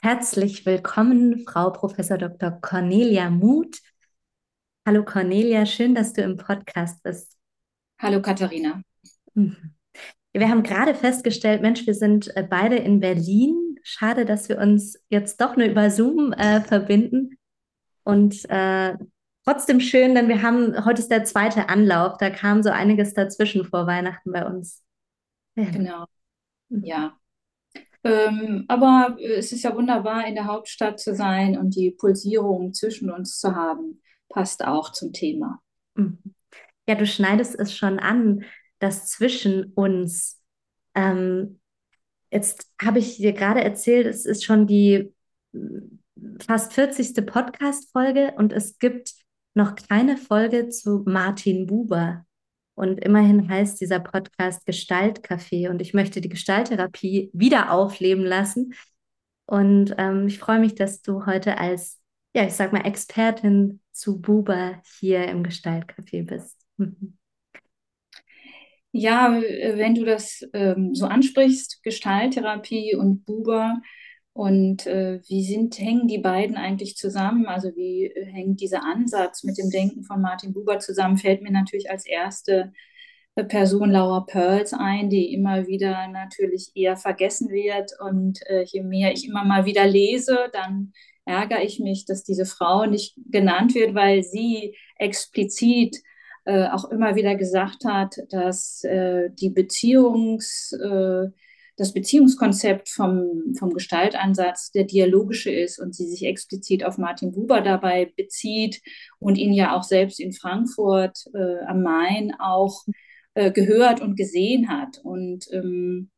[0.00, 2.52] Herzlich willkommen, Frau Professor Dr.
[2.52, 3.80] Cornelia Muth.
[4.86, 7.36] Hallo Cornelia, schön, dass du im Podcast bist.
[8.00, 8.80] Hallo Katharina.
[9.34, 9.74] Mhm.
[10.32, 13.80] Wir haben gerade festgestellt, Mensch, wir sind äh, beide in Berlin.
[13.82, 17.36] Schade, dass wir uns jetzt doch nur über Zoom äh, verbinden.
[18.04, 18.96] Und äh,
[19.44, 22.18] trotzdem schön, denn wir haben, heute ist der zweite Anlauf.
[22.18, 24.84] Da kam so einiges dazwischen vor Weihnachten bei uns.
[25.56, 26.04] Genau.
[26.68, 27.17] Ja,
[28.04, 33.10] ähm, aber es ist ja wunderbar, in der Hauptstadt zu sein und die Pulsierung zwischen
[33.10, 35.60] uns zu haben, passt auch zum Thema.
[35.94, 36.18] Mhm.
[36.88, 38.44] Ja, du schneidest es schon an,
[38.78, 40.40] das zwischen uns.
[40.94, 41.60] Ähm,
[42.30, 45.12] jetzt habe ich dir gerade erzählt, es ist schon die
[45.52, 45.98] mm,
[46.46, 47.26] fast 40.
[47.26, 49.14] Podcast-Folge und es gibt
[49.54, 52.24] noch keine Folge zu Martin Buber.
[52.78, 58.72] Und immerhin heißt dieser Podcast Gestaltcafé und ich möchte die Gestalttherapie wieder aufleben lassen.
[59.46, 62.00] Und ähm, ich freue mich, dass du heute als,
[62.36, 66.56] ja, ich sag mal, Expertin zu Buber hier im Gestaltcafé bist.
[66.76, 67.18] Mhm.
[68.92, 73.80] Ja, wenn du das ähm, so ansprichst, Gestalttherapie und Buber,
[74.38, 77.46] und äh, wie sind, hängen die beiden eigentlich zusammen?
[77.46, 81.18] Also wie äh, hängt dieser Ansatz mit dem Denken von Martin Buber zusammen?
[81.18, 82.72] Fällt mir natürlich als erste
[83.34, 87.90] äh, Person Laura Pearls ein, die immer wieder natürlich eher vergessen wird.
[87.98, 90.92] Und äh, je mehr ich immer mal wieder lese, dann
[91.24, 95.96] ärgere ich mich, dass diese Frau nicht genannt wird, weil sie explizit
[96.44, 100.72] äh, auch immer wieder gesagt hat, dass äh, die Beziehungs
[101.78, 107.60] das Beziehungskonzept vom, vom Gestaltansatz der dialogische ist und sie sich explizit auf Martin Buber
[107.60, 108.82] dabei bezieht
[109.20, 112.84] und ihn ja auch selbst in Frankfurt äh, am Main auch
[113.34, 114.98] äh, gehört und gesehen hat.
[115.04, 116.10] Und ähm,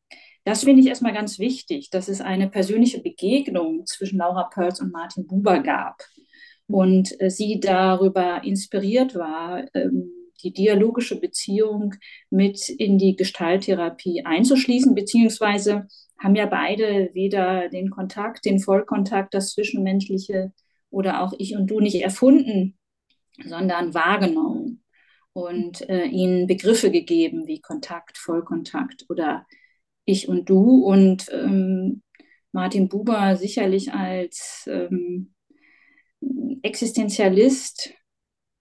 [0.44, 4.92] das finde ich erstmal ganz wichtig, dass es eine persönliche Begegnung zwischen Laura Perls und
[4.92, 6.02] Martin Buber gab
[6.68, 10.10] und äh, sie darüber inspiriert war, ähm,
[10.40, 11.94] die dialogische Beziehung
[12.30, 15.86] mit in die Gestalttherapie einzuschließen, beziehungsweise
[16.18, 20.52] haben ja beide weder den Kontakt, den Vollkontakt, das Zwischenmenschliche
[20.90, 22.78] oder auch ich und du nicht erfunden,
[23.44, 24.82] sondern wahrgenommen
[25.32, 29.46] und äh, ihnen Begriffe gegeben wie Kontakt, Vollkontakt oder
[30.04, 30.84] ich und du.
[30.84, 32.02] Und ähm,
[32.52, 35.32] Martin Buber sicherlich als ähm,
[36.62, 37.94] Existenzialist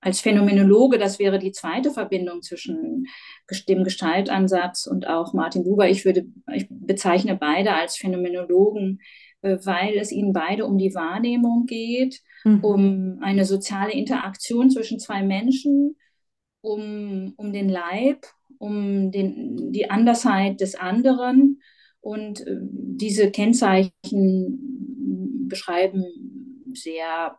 [0.02, 3.06] als Phänomenologe, das wäre die zweite Verbindung zwischen
[3.68, 5.90] dem Gestaltansatz und auch Martin Buber.
[5.90, 9.02] Ich würde, ich bezeichne beide als Phänomenologen,
[9.42, 12.64] äh, weil es ihnen beide um die Wahrnehmung geht, mhm.
[12.64, 15.98] um eine soziale Interaktion zwischen zwei Menschen,
[16.62, 18.26] um, um den Leib,
[18.58, 21.62] um den, die Andersheit des anderen.
[22.00, 23.88] Und äh, diese Kennzeichen
[25.50, 26.06] beschreiben
[26.74, 27.38] sehr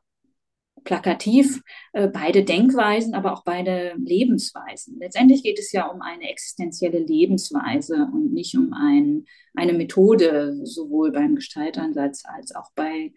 [0.84, 4.98] plakativ äh, beide Denkweisen, aber auch beide Lebensweisen.
[4.98, 9.24] Letztendlich geht es ja um eine existenzielle Lebensweise und nicht um ein,
[9.54, 13.12] eine Methode, sowohl beim Gestaltansatz als auch bei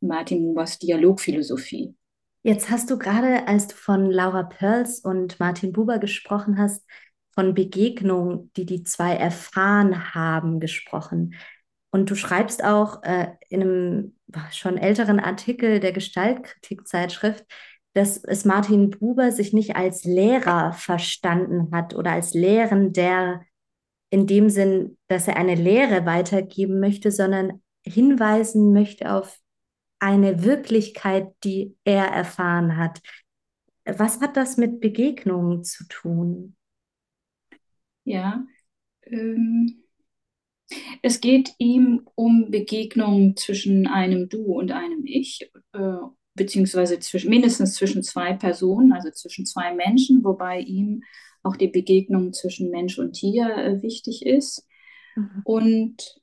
[0.00, 1.94] Martin Mubers Dialogphilosophie.
[2.42, 6.84] Jetzt hast du gerade, als du von Laura Perls und Martin Buber gesprochen hast,
[7.34, 11.34] von Begegnungen, die die zwei erfahren haben, gesprochen.
[11.90, 14.16] Und du schreibst auch äh, in einem
[14.52, 17.46] schon älteren Artikel der Gestaltkritikzeitschrift,
[17.94, 23.42] dass es Martin Buber sich nicht als Lehrer verstanden hat oder als Lehrender
[24.10, 29.38] in dem Sinn, dass er eine Lehre weitergeben möchte, sondern hinweisen möchte auf
[29.98, 33.00] eine Wirklichkeit, die er erfahren hat.
[33.84, 36.56] Was hat das mit Begegnungen zu tun?
[38.04, 38.44] Ja,
[39.02, 39.84] ähm,
[41.02, 45.96] es geht ihm um Begegnungen zwischen einem Du und einem Ich, äh,
[46.34, 51.02] beziehungsweise zwischen, mindestens zwischen zwei Personen, also zwischen zwei Menschen, wobei ihm
[51.42, 54.66] auch die Begegnung zwischen Mensch und Tier äh, wichtig ist.
[55.16, 55.42] Mhm.
[55.44, 56.20] Und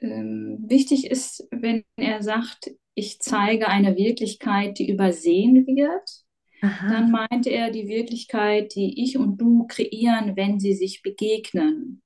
[0.00, 6.24] ähm, wichtig ist, wenn er sagt, ich zeige eine Wirklichkeit, die übersehen wird,
[6.60, 6.88] Aha.
[6.88, 12.03] dann meint er die Wirklichkeit, die ich und du kreieren, wenn sie sich begegnen.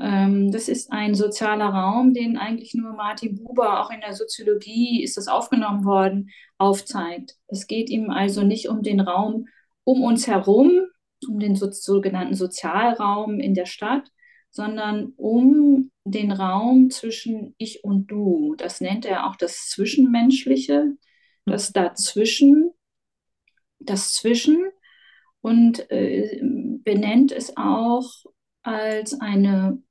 [0.00, 5.02] Ähm, das ist ein sozialer Raum, den eigentlich nur Martin Buber, auch in der Soziologie
[5.02, 7.36] ist das aufgenommen worden, aufzeigt.
[7.48, 9.46] Es geht ihm also nicht um den Raum
[9.84, 10.86] um uns herum,
[11.28, 14.08] um den so, sogenannten Sozialraum in der Stadt,
[14.50, 18.54] sondern um den Raum zwischen ich und du.
[18.56, 20.96] Das nennt er auch das Zwischenmenschliche,
[21.46, 22.70] das Dazwischen,
[23.78, 24.58] das Zwischen
[25.40, 28.10] und äh, benennt es auch
[28.62, 29.82] als eine,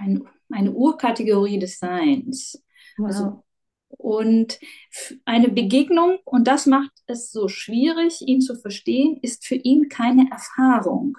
[0.00, 2.62] ein, eine Urkategorie des Seins.
[3.02, 3.44] Also, Wow.
[3.88, 4.58] und
[4.92, 9.88] f- eine Begegnung, und das macht es so schwierig, ihn zu verstehen, ist für ihn
[9.88, 11.16] keine Erfahrung.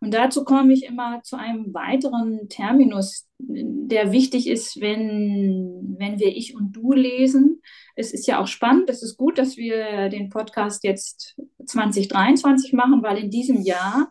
[0.00, 6.36] Und dazu komme ich immer zu einem weiteren Terminus, der wichtig ist, wenn, wenn wir
[6.36, 7.60] Ich und Du lesen.
[7.94, 11.36] Es ist ja auch spannend, es ist gut, dass wir den Podcast jetzt
[11.66, 14.10] 2023 machen, weil in diesem Jahr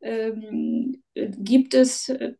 [0.00, 2.34] ähm, gibt es äh,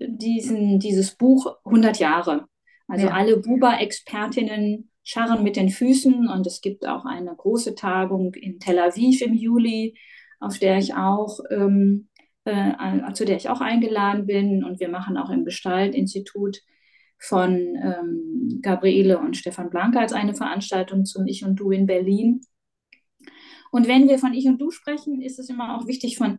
[0.00, 2.46] diesen, dieses Buch 100 Jahre.
[2.88, 3.12] Also Ja.
[3.12, 8.78] alle Buba-Expertinnen scharren mit den Füßen und es gibt auch eine große Tagung in Tel
[8.78, 9.96] Aviv im Juli,
[10.40, 12.08] auf der ich auch ähm,
[12.44, 14.64] äh, zu der ich auch eingeladen bin.
[14.64, 16.60] Und wir machen auch im Gestaltinstitut
[17.18, 22.42] von ähm, Gabriele und Stefan Blanke als eine Veranstaltung zum Ich und Du in Berlin.
[23.70, 26.38] Und wenn wir von Ich und Du sprechen, ist es immer auch wichtig, von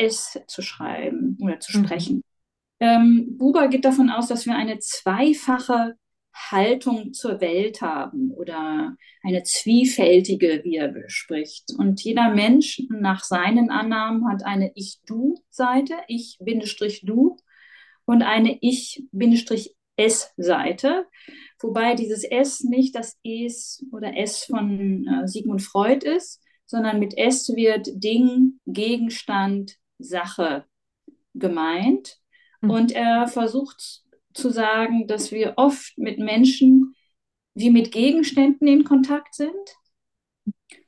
[0.00, 1.84] Ich-S zu schreiben oder zu Mhm.
[1.84, 2.22] sprechen.
[2.80, 5.96] Ähm, Buber geht davon aus, dass wir eine zweifache
[6.32, 11.72] Haltung zur Welt haben oder eine zwiefältige, wie er bespricht.
[11.76, 17.36] Und jeder Mensch nach seinen Annahmen hat eine Ich-Du-Seite, Ich-Du
[18.06, 18.58] und eine
[19.98, 20.26] Ich-S-Seite,
[21.60, 27.18] wobei dieses S nicht das Es oder S von äh, Sigmund Freud ist, sondern mit
[27.18, 30.64] S wird Ding, Gegenstand, Sache
[31.34, 32.18] gemeint.
[32.60, 32.70] Mhm.
[32.70, 34.02] Und er versucht
[34.32, 36.94] zu sagen, dass wir oft mit Menschen
[37.54, 39.52] wie mit Gegenständen in Kontakt sind.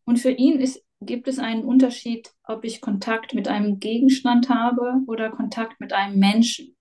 [0.05, 5.01] Und für ihn ist, gibt es einen Unterschied, ob ich Kontakt mit einem Gegenstand habe
[5.07, 6.77] oder Kontakt mit einem Menschen.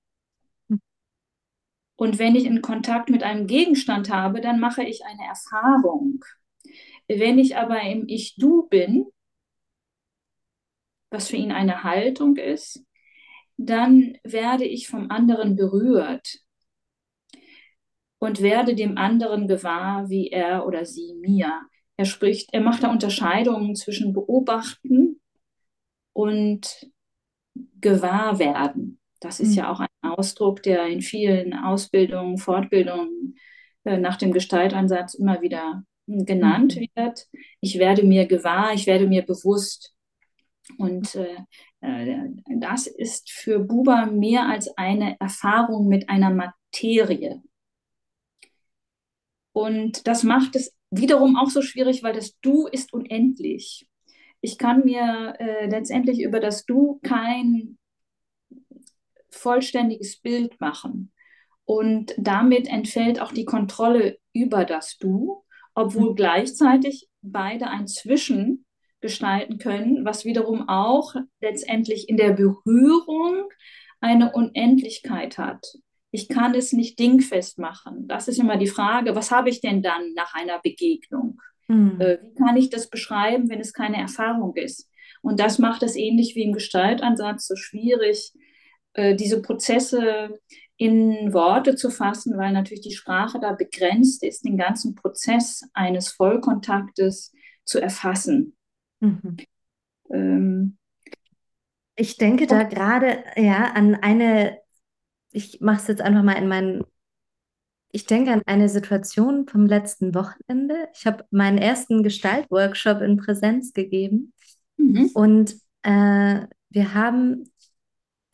[1.96, 6.24] Und wenn ich in Kontakt mit einem Gegenstand habe, dann mache ich eine Erfahrung.
[7.08, 9.06] Wenn ich aber im Ich-Du bin,
[11.12, 12.86] was für ihn eine Haltung ist,
[13.58, 16.40] dann werde ich vom anderen berührt
[18.20, 21.62] und werde dem anderen gewahr, wie er oder sie mir.
[21.98, 25.20] Er spricht, er macht da Unterscheidungen zwischen beobachten
[26.14, 26.92] und
[27.82, 29.00] Gewahrwerden.
[29.20, 29.58] Das ist Mhm.
[29.58, 33.38] ja auch ein Ausdruck, der in vielen Ausbildungen, Fortbildungen
[33.84, 36.88] äh, nach dem Gestaltansatz immer wieder hm, genannt Mhm.
[36.96, 37.28] wird.
[37.62, 39.94] Ich werde mir gewahr, ich werde mir bewusst.
[40.78, 41.38] Und äh,
[41.82, 47.42] äh, das ist für Buber mehr als eine Erfahrung mit einer Materie.
[49.54, 53.88] Und das macht es wiederum auch so schwierig, weil das Du ist unendlich.
[54.42, 57.78] Ich kann mir äh, letztendlich über das Du kein
[59.30, 61.12] vollständiges Bild machen.
[61.64, 65.44] Und damit entfällt auch die Kontrolle über das Du,
[65.74, 68.66] obwohl gleichzeitig beide ein Zwischen
[69.02, 73.50] gestalten können, was wiederum auch letztendlich in der Berührung
[74.00, 75.66] eine Unendlichkeit hat.
[76.12, 78.08] Ich kann es nicht dingfest machen.
[78.08, 81.40] Das ist immer die Frage, was habe ich denn dann nach einer Begegnung?
[81.68, 82.02] Mhm.
[82.02, 84.90] Äh, wie kann ich das beschreiben, wenn es keine Erfahrung ist?
[85.22, 88.34] Und das macht es ähnlich wie im Gestaltansatz so schwierig,
[88.94, 90.40] äh, diese Prozesse
[90.78, 96.10] in Worte zu fassen, weil natürlich die Sprache da begrenzt ist, den ganzen Prozess eines
[96.10, 97.34] Vollkontaktes
[97.64, 98.58] zu erfassen.
[99.02, 99.38] Mhm.
[100.10, 100.78] Ähm,
[101.96, 104.58] Ich denke da gerade ja an eine,
[105.32, 106.84] ich mache es jetzt einfach mal in meinen,
[107.92, 110.88] ich denke an eine Situation vom letzten Wochenende.
[110.94, 114.34] Ich habe meinen ersten Gestaltworkshop in Präsenz gegeben
[114.78, 115.10] mhm.
[115.14, 117.52] und äh, wir haben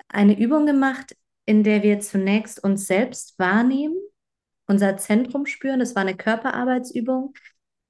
[0.07, 1.15] eine Übung gemacht,
[1.45, 3.97] in der wir zunächst uns selbst wahrnehmen,
[4.67, 5.79] unser Zentrum spüren.
[5.79, 7.33] Das war eine Körperarbeitsübung.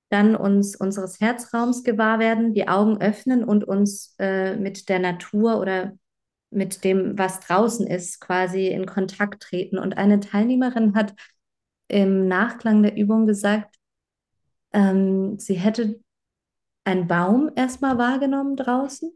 [0.09, 5.59] Dann uns unseres Herzraums gewahr werden, die Augen öffnen und uns äh, mit der Natur
[5.59, 5.93] oder
[6.49, 9.77] mit dem, was draußen ist, quasi in Kontakt treten.
[9.77, 11.13] Und eine Teilnehmerin hat
[11.87, 13.75] im Nachklang der Übung gesagt,
[14.73, 15.99] ähm, sie hätte
[16.83, 19.11] einen Baum erstmal wahrgenommen draußen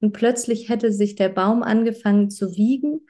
[0.00, 3.00] und plötzlich hätte sich der Baum angefangen zu wiegen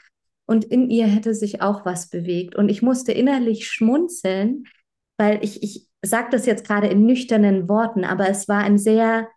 [0.46, 2.56] und in ihr hätte sich auch was bewegt.
[2.56, 4.64] Und ich musste innerlich schmunzeln,
[5.16, 9.28] weil ich, ich sage das jetzt gerade in nüchternen Worten, aber es war ein sehr,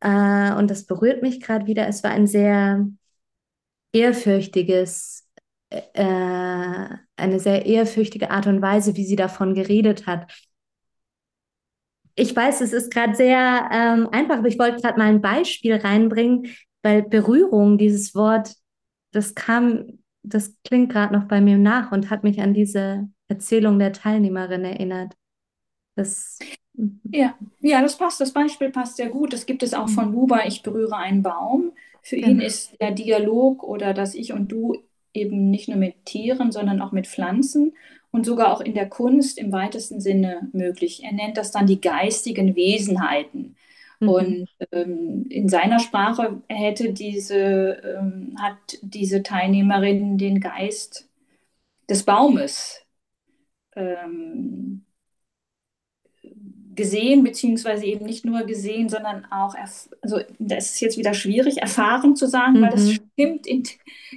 [0.00, 2.86] äh, und das berührt mich gerade wieder, es war ein sehr
[3.92, 5.28] ehrfürchtiges,
[5.70, 10.30] äh, eine sehr ehrfürchtige Art und Weise, wie sie davon geredet hat.
[12.14, 15.76] Ich weiß, es ist gerade sehr ähm, einfach, aber ich wollte gerade mal ein Beispiel
[15.76, 16.48] reinbringen,
[16.82, 18.54] weil Berührung, dieses Wort,
[19.12, 23.78] das kam, das klingt gerade noch bei mir nach und hat mich an diese Erzählung
[23.78, 25.14] der Teilnehmerin erinnert.
[25.98, 26.38] Das,
[27.12, 28.20] Ja, ja, das passt.
[28.20, 29.32] Das Beispiel passt sehr gut.
[29.32, 30.46] Das gibt es auch von Buber.
[30.46, 31.72] Ich berühre einen Baum.
[32.02, 32.44] Für ihn Genau.
[32.46, 34.76] ist der Dialog oder das Ich und Du
[35.14, 37.74] eben nicht nur mit Tieren, sondern auch mit Pflanzen
[38.12, 41.02] und sogar auch in der Kunst im weitesten Sinne möglich.
[41.04, 43.56] Er nennt das dann die geistigen Wesenheiten.
[44.00, 44.08] Mhm.
[44.08, 47.36] Und ähm, in seiner Sprache hätte diese,
[47.84, 51.08] ähm, hat diese Teilnehmerin den Geist
[51.90, 52.82] des Baumes
[53.76, 54.84] ähm,
[56.78, 62.14] gesehen, beziehungsweise eben nicht nur gesehen, sondern auch, also das ist jetzt wieder schwierig, erfahren
[62.14, 62.62] zu sagen, mhm.
[62.62, 62.98] weil das mhm.
[63.12, 63.64] stimmt in,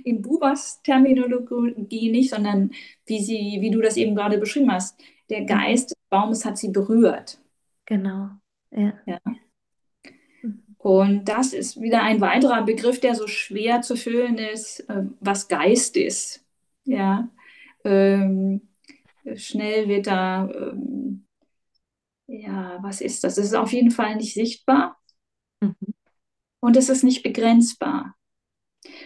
[0.04, 2.70] in Bubas Terminologie nicht, sondern
[3.08, 4.98] wie, sie, wie du das eben gerade beschrieben hast,
[5.30, 5.46] der.
[5.46, 7.40] Geist des Baumes hat sie berührt.
[7.86, 8.30] Genau,
[8.70, 8.94] ja.
[9.08, 9.20] ja.
[10.44, 10.64] Mhm.
[10.78, 15.48] Und das ist wieder ein weiterer Begriff, der so schwer zu füllen ist, äh, was
[15.48, 16.46] Geist ist.
[16.84, 17.28] Ja.
[17.84, 18.62] Ähm,
[19.36, 21.26] schnell wird da ähm,
[22.32, 23.38] ja, was ist das?
[23.38, 24.98] Es ist auf jeden Fall nicht sichtbar
[25.60, 25.76] mhm.
[26.62, 28.16] und es ist nicht begrenzbar.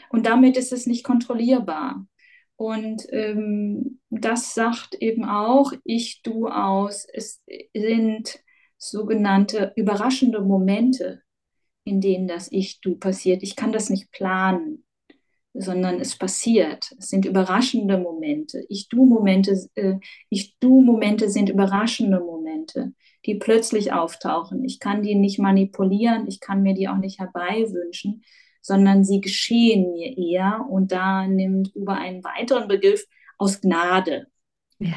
[0.09, 2.05] Und damit ist es nicht kontrollierbar.
[2.55, 7.05] Und ähm, das sagt eben auch ich, du aus.
[7.11, 8.39] Es sind
[8.77, 11.21] sogenannte überraschende Momente,
[11.83, 13.43] in denen das ich, du passiert.
[13.43, 14.85] Ich kann das nicht planen
[15.57, 16.93] sondern es passiert.
[16.99, 18.65] Es sind überraschende Momente.
[18.69, 19.95] Ich-Du-Momente, äh,
[20.29, 22.93] Ich-Du-Momente sind überraschende Momente,
[23.25, 24.63] die plötzlich auftauchen.
[24.63, 28.23] Ich kann die nicht manipulieren, ich kann mir die auch nicht herbeiwünschen,
[28.61, 30.65] sondern sie geschehen mir eher.
[30.69, 33.05] Und da nimmt über einen weiteren Begriff
[33.37, 34.27] aus Gnade.
[34.79, 34.95] Ja.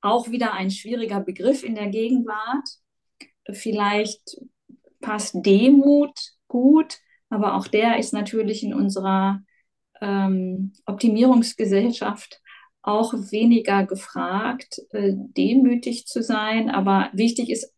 [0.00, 2.68] Auch wieder ein schwieriger Begriff in der Gegenwart.
[3.50, 4.38] Vielleicht
[5.00, 6.18] passt Demut
[6.48, 6.98] gut,
[7.30, 9.42] aber auch der ist natürlich in unserer
[10.00, 12.40] ähm, Optimierungsgesellschaft
[12.88, 16.70] auch weniger gefragt, äh, demütig zu sein.
[16.70, 17.74] Aber wichtig ist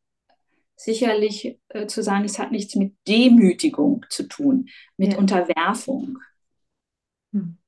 [0.76, 5.18] sicherlich äh, zu sagen, es hat nichts mit Demütigung zu tun, mit ja.
[5.18, 6.18] Unterwerfung.
[7.32, 7.58] Hm.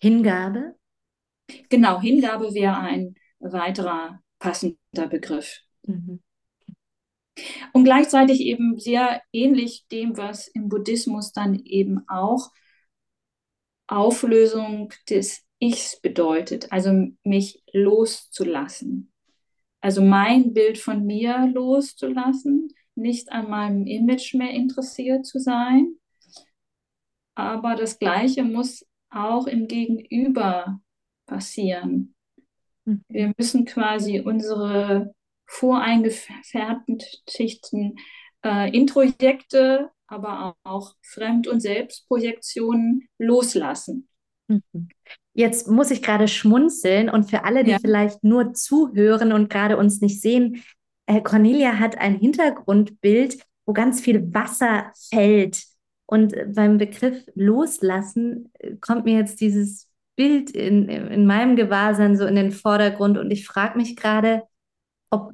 [0.00, 0.76] Hingabe?
[1.68, 5.60] Genau, Hingabe wäre ein weiterer passender Begriff.
[5.82, 6.20] Mhm.
[7.72, 12.52] Und gleichzeitig eben sehr ähnlich dem, was im Buddhismus dann eben auch
[13.88, 19.12] Auflösung des Ichs bedeutet, also mich loszulassen.
[19.80, 25.96] Also mein Bild von mir loszulassen, nicht an meinem Image mehr interessiert zu sein.
[27.34, 30.80] Aber das Gleiche muss auch im Gegenüber
[31.26, 32.14] passieren.
[32.84, 33.02] Mhm.
[33.08, 35.12] Wir müssen quasi unsere
[35.46, 37.96] voreingefertigten
[38.44, 44.08] äh, Introjekte aber auch Fremd- und Selbstprojektionen loslassen.
[44.48, 44.88] Mhm.
[45.32, 47.78] Jetzt muss ich gerade schmunzeln und für alle, die ja.
[47.80, 50.62] vielleicht nur zuhören und gerade uns nicht sehen,
[51.06, 55.64] äh, Cornelia hat ein Hintergrundbild, wo ganz viel Wasser fällt.
[56.06, 62.24] Und beim Begriff loslassen äh, kommt mir jetzt dieses Bild in, in meinem Gewahrsein so
[62.26, 64.44] in den Vordergrund und ich frage mich gerade,
[65.10, 65.32] ob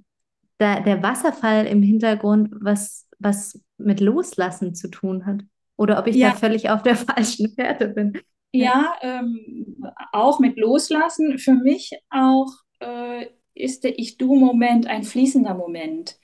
[0.59, 5.43] da der Wasserfall im Hintergrund was, was mit Loslassen zu tun hat.
[5.77, 6.31] Oder ob ich ja.
[6.31, 8.21] da völlig auf der falschen Fährte bin.
[8.53, 11.39] Ja, ähm, auch mit Loslassen.
[11.39, 16.19] Für mich auch äh, ist der Ich-Du-Moment ein fließender Moment.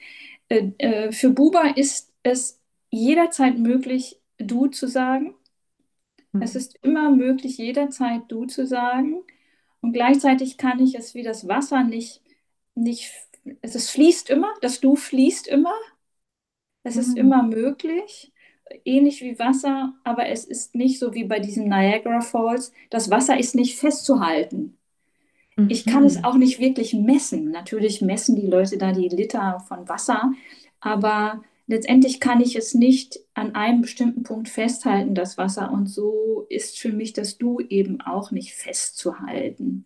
[0.48, 5.34] Äh, äh, für Buba ist es jederzeit möglich, Du zu sagen.
[6.32, 6.42] Mhm.
[6.42, 9.22] Es ist immer möglich, jederzeit Du zu sagen.
[9.80, 12.22] Und gleichzeitig kann ich es wie das Wasser nicht,
[12.74, 13.10] nicht
[13.62, 15.74] es fließt immer, das Du fließt immer.
[16.82, 17.00] Es mhm.
[17.00, 18.32] ist immer möglich,
[18.84, 22.72] ähnlich wie Wasser, aber es ist nicht so wie bei diesem Niagara Falls.
[22.90, 24.76] Das Wasser ist nicht festzuhalten.
[25.56, 25.70] Mhm.
[25.70, 27.50] Ich kann es auch nicht wirklich messen.
[27.50, 30.32] Natürlich messen die Leute da die Liter von Wasser,
[30.80, 35.70] aber letztendlich kann ich es nicht an einem bestimmten Punkt festhalten, das Wasser.
[35.72, 39.84] Und so ist für mich das Du eben auch nicht festzuhalten.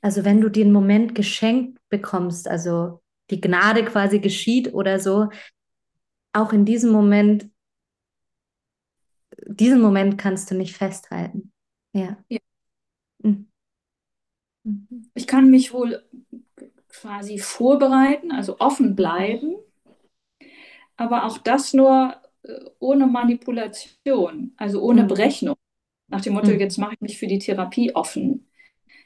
[0.00, 5.28] Also wenn du den Moment geschenkt bekommst, also die Gnade quasi geschieht oder so,
[6.32, 7.48] auch in diesem Moment,
[9.46, 11.52] diesen Moment kannst du nicht festhalten.
[11.92, 12.16] Ja.
[12.28, 12.38] ja.
[13.22, 13.48] Mhm.
[15.14, 16.02] Ich kann mich wohl
[16.88, 19.56] quasi vorbereiten, also offen bleiben,
[20.96, 25.08] aber auch das nur äh, ohne Manipulation, also ohne mhm.
[25.08, 25.56] Berechnung.
[26.08, 26.60] Nach dem Motto, mhm.
[26.60, 28.48] jetzt mache ich mich für die Therapie offen.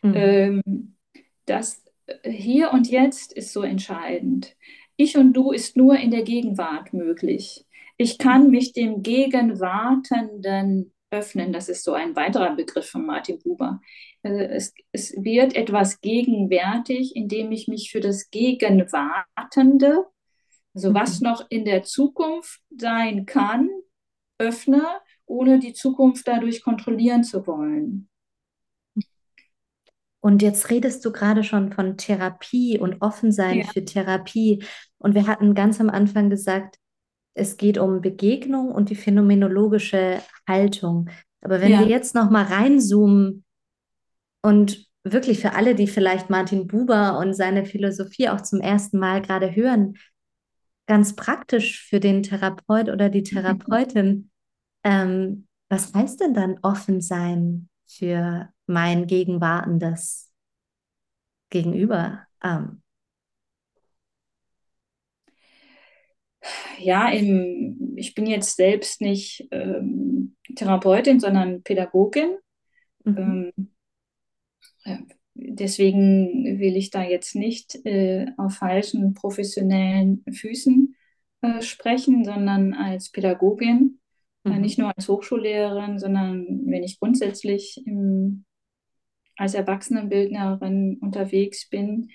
[0.03, 0.15] Mhm.
[0.15, 0.97] Ähm,
[1.45, 4.57] das äh, hier und jetzt ist so entscheidend.
[4.97, 7.67] Ich und du ist nur in der Gegenwart möglich.
[8.03, 11.53] Ich kann mich dem Gegenwartenden öffnen.
[11.53, 13.81] Das ist so ein weiterer Begriff von Martin Buber.
[14.25, 20.07] Also es, es wird etwas gegenwärtig, indem ich mich für das Gegenwartende,
[20.75, 21.29] also was mhm.
[21.29, 23.71] noch in der Zukunft sein kann,
[24.39, 24.83] öffne,
[25.25, 28.09] ohne die Zukunft dadurch kontrollieren zu wollen.
[30.19, 34.65] Und jetzt redest du gerade schon von Therapie und Offensein Ja, für Therapie.
[34.99, 36.79] Und wir hatten ganz am Anfang gesagt,
[37.35, 41.11] es geht um Begegnung und die phänomenologische Haltung.
[41.41, 41.87] Aber wenn wir ja.
[41.87, 43.45] jetzt noch mal reinzoomen
[44.43, 49.23] und wirklich für alle, die vielleicht Martin Buber und seine Philosophie auch zum ersten Mal
[49.23, 49.97] gerade hören,
[50.87, 54.31] ganz praktisch für den Therapeut oder die Therapeutin,
[54.85, 60.31] ähm, was heißt denn dann offen sein für mein gegenwartendes
[61.51, 62.27] Gegenüber?
[62.43, 62.82] Ähm,
[66.79, 72.37] Ja, im, ich bin jetzt selbst nicht ähm, Therapeutin, sondern Pädagogin.
[73.05, 73.53] mhm, Ähm,
[75.35, 80.95] deswegen will ich da jetzt nicht äh, auf falschen professionellen Füßen
[81.43, 84.01] äh, sprechen, sondern als Pädagogin,
[84.49, 88.45] äh, mhm, nicht nur als Hochschullehrerin, sondern wenn ich grundsätzlich im,
[89.37, 92.11] als Erwachsenenbildnerin unterwegs bin,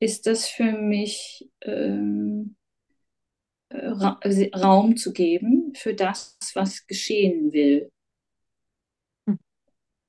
[0.00, 2.56] ist das für mich ähm,
[3.70, 4.18] Ra
[4.54, 7.90] Raum zu geben für das, was geschehen will.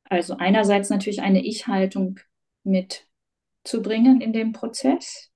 [0.04, 2.20] Also einerseits natürlich eine Ich-Haltung
[2.64, 5.32] mitzubringen in dem Prozess.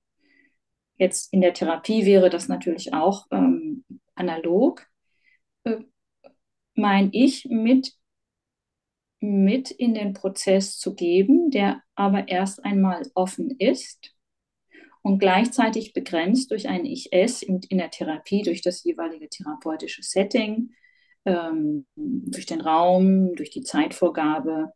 [0.98, 4.86] Jetzt in der Therapie wäre das natürlich auch ähm, analog.
[5.64, 5.78] Äh,
[6.74, 7.94] mein Ich mit,
[9.20, 14.15] mit in den Prozess zu geben, der aber erst einmal offen ist
[15.06, 20.72] und gleichzeitig begrenzt durch ein Ich-Es in, in der Therapie, durch das jeweilige therapeutische Setting,
[21.24, 24.72] ähm, durch den Raum, durch die Zeitvorgabe,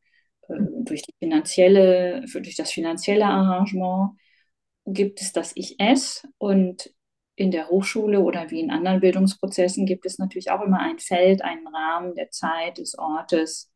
[0.48, 4.12] äh, durch die finanzielle, durch das finanzielle Arrangement
[4.86, 6.94] gibt es das Ich-Es und
[7.34, 11.42] in der Hochschule oder wie in anderen Bildungsprozessen gibt es natürlich auch immer ein Feld,
[11.42, 13.68] einen Rahmen der Zeit, des Ortes,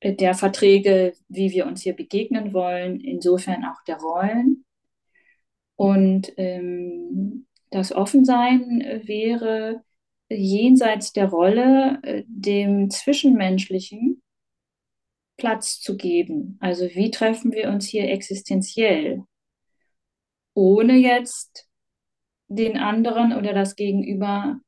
[0.00, 4.64] äh, der Verträge, wie wir uns hier begegnen wollen, insofern auch der Rollen.
[5.82, 9.82] Und ähm, das Offensein wäre
[10.28, 14.22] jenseits der Rolle äh, dem Zwischenmenschlichen
[15.36, 16.56] Platz zu geben.
[16.60, 19.24] Also wie treffen wir uns hier existenziell,
[20.54, 21.68] ohne jetzt
[22.46, 24.60] den anderen oder das Gegenüber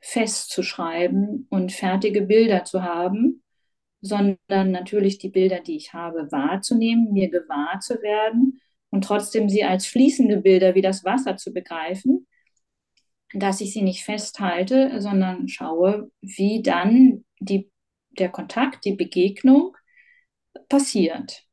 [0.00, 3.44] festzuschreiben und fertige Bilder zu haben,
[4.00, 9.64] sondern natürlich die Bilder, die ich habe, wahrzunehmen, mir gewahr zu werden und trotzdem sie
[9.64, 12.26] als fließende Bilder wie das Wasser zu begreifen,
[13.32, 17.70] dass ich sie nicht festhalte, sondern schaue, wie dann die,
[18.10, 19.76] der Kontakt, die Begegnung
[20.68, 21.44] passiert.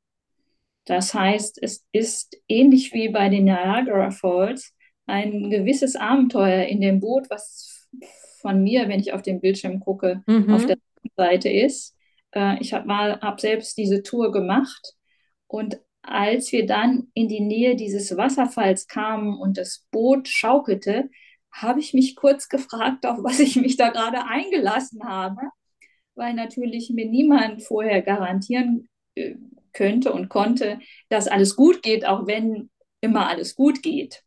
[0.85, 4.73] Das heißt, es ist ähnlich wie bei den Niagara Falls
[5.05, 7.89] ein gewisses Abenteuer in dem Boot, was
[8.41, 11.95] von mir, wenn ich auf den Bildschirm gucke, auf der mhm, Seite ist.
[12.33, 14.93] Äh, ich habe hab selbst diese Tour gemacht
[15.47, 21.09] und als wir dann in die Nähe dieses Wasserfalls kamen und das Boot schaukelte,
[21.51, 25.41] habe ich mich kurz gefragt, auf was ich mich da gerade eingelassen habe,
[26.15, 29.35] weil natürlich mir niemand vorher garantieren äh,
[29.71, 32.69] könnte und konnte, dass alles gut geht, auch wenn
[33.01, 34.23] immer alles gut geht.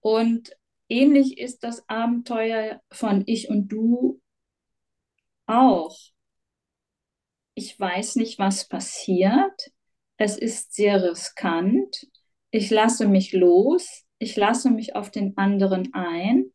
[0.00, 0.56] Und
[0.88, 4.20] ähnlich ist das Abenteuer von Ich und Du
[5.46, 5.96] auch.
[7.54, 9.72] Ich weiß nicht, was passiert.
[10.16, 12.06] Es ist sehr riskant.
[12.50, 14.04] Ich lasse mich los.
[14.18, 16.52] Ich lasse mich auf den anderen ein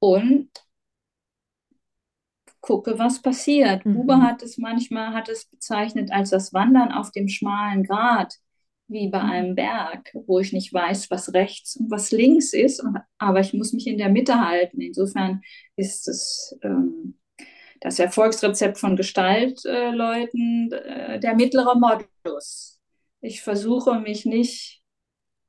[0.00, 0.50] und
[2.60, 3.86] gucke, was passiert.
[3.86, 8.34] Mhm, hat es manchmal hat es bezeichnet als das Wandern auf dem schmalen Grat,
[8.88, 12.82] wie bei mhm, einem Berg, wo ich nicht weiß, was rechts und was links ist,
[13.18, 14.80] aber ich muss mich in der Mitte halten.
[14.80, 15.42] Insofern
[15.76, 17.19] ist es ähm,
[17.80, 22.78] das Erfolgsrezept von Gestaltleuten äh, der mittlere Modus.
[23.20, 24.82] Ich versuche mich nicht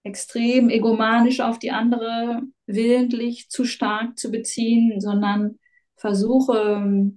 [0.04, 5.60] extrem egomanisch auf die andere willentlich zu stark zu beziehen, sondern
[5.96, 7.12] versuche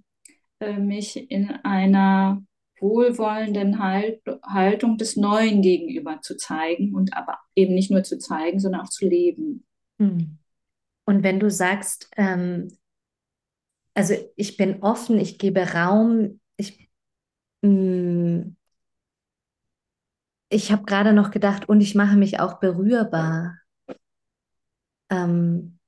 [0.61, 2.43] äh, mich in einer
[2.81, 8.61] wohlwollenden halt Haltung des Neuen gegenüber zu zeigen und aber eben nicht nur zu zeigen,
[8.61, 9.65] sondern auch zu leben.
[9.99, 10.39] mhm.
[11.07, 12.69] Und wenn du sagst, ähm,
[13.95, 16.91] also ich bin offen, ich gebe Raum, ich,
[17.63, 18.47] mh,
[20.49, 23.59] ich habe gerade noch gedacht, und ich mache mich auch berührbar.
[25.11, 25.79] Ähm,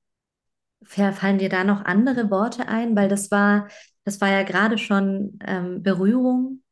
[0.85, 2.97] fallen dir da noch andere Worte ein?
[2.97, 3.69] Weil das war,
[4.05, 6.62] das war ja gerade schon ähm, Berührung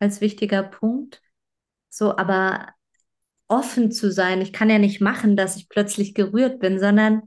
[0.00, 1.22] als wichtiger Punkt.
[1.90, 2.68] So, aber
[3.48, 7.24] offen zu sein, ich kann ja nicht machen, dass ich plötzlich gerührt bin, sondern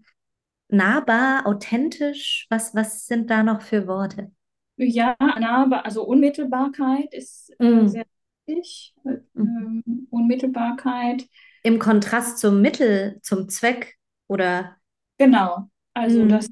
[0.69, 2.45] nahbar, authentisch.
[2.49, 4.32] Was, was sind da noch für Worte?
[4.77, 8.06] Ja, aber also Unmittelbarkeit ist äh, Mm, sehr
[8.45, 8.93] ich.
[9.03, 9.84] Mhm.
[9.86, 11.27] Ähm, Unmittelbarkeit.
[11.63, 14.77] Im Kontrast zum Mittel, zum Zweck oder?
[15.17, 15.69] Genau.
[15.93, 16.30] Also, mhm.
[16.30, 16.49] dass,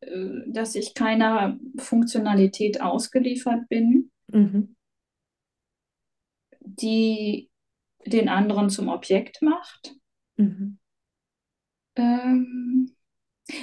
[0.00, 4.76] äh, dass ich keiner Funktionalität ausgeliefert bin, mhm.
[6.60, 7.50] die
[8.06, 9.94] den anderen zum Objekt macht.
[11.96, 12.94] Ähm,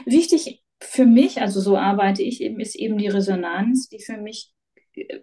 [0.06, 4.52] wichtig für mich, also so arbeite ich eben, ist eben die Resonanz, die für mich
[4.95, 5.19] äh,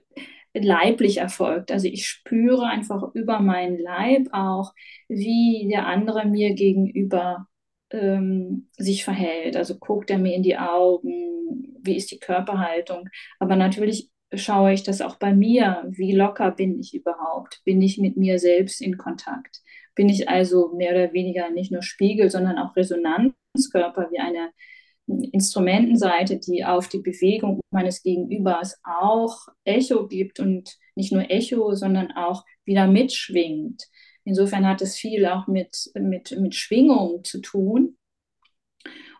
[0.55, 1.71] leiblich erfolgt.
[1.71, 4.73] Also ich spüre einfach über meinen Leib auch,
[5.09, 7.47] wie der andere mir gegenüber
[7.91, 9.57] ähm, sich verhält.
[9.57, 13.09] Also guckt er mir in die Augen, wie ist die Körperhaltung.
[13.39, 15.85] Aber natürlich schaue ich das auch bei mir.
[15.89, 17.63] Wie locker bin ich überhaupt?
[17.65, 19.63] Bin ich mit mir selbst in Kontakt?
[19.95, 22.75] Bin ich also mehr oder weniger nicht nur Spiegel, sondern auch
[23.57, 24.51] Resonanzkörper wie eine
[25.33, 32.11] Instrumentenseite, die auf die Bewegung meines Gegenübers auch Echo gibt und nicht nur Echo, sondern
[32.13, 33.85] auch wieder mitschwingt.
[34.25, 37.97] Insofern hat es viel auch mit, mit, mit Schwingung zu tun.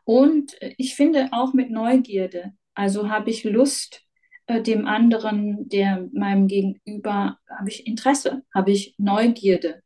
[0.05, 2.53] Und ich finde auch mit Neugierde.
[2.75, 4.03] Also habe ich Lust,
[4.47, 9.83] äh, dem anderen, der meinem Gegenüber, habe ich Interesse, habe ich Neugierde.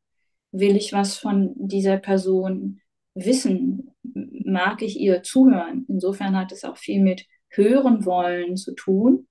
[0.52, 2.80] Will ich was von dieser Person
[3.14, 3.90] wissen?
[4.14, 5.86] Mag ich ihr zuhören.
[5.88, 9.26] Insofern hat es auch viel mit hören wollen zu tun,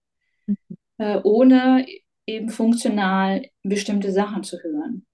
[0.46, 0.56] mhm.
[0.98, 1.86] äh, ohne
[2.26, 5.06] eben funktional bestimmte Sachen zu hören.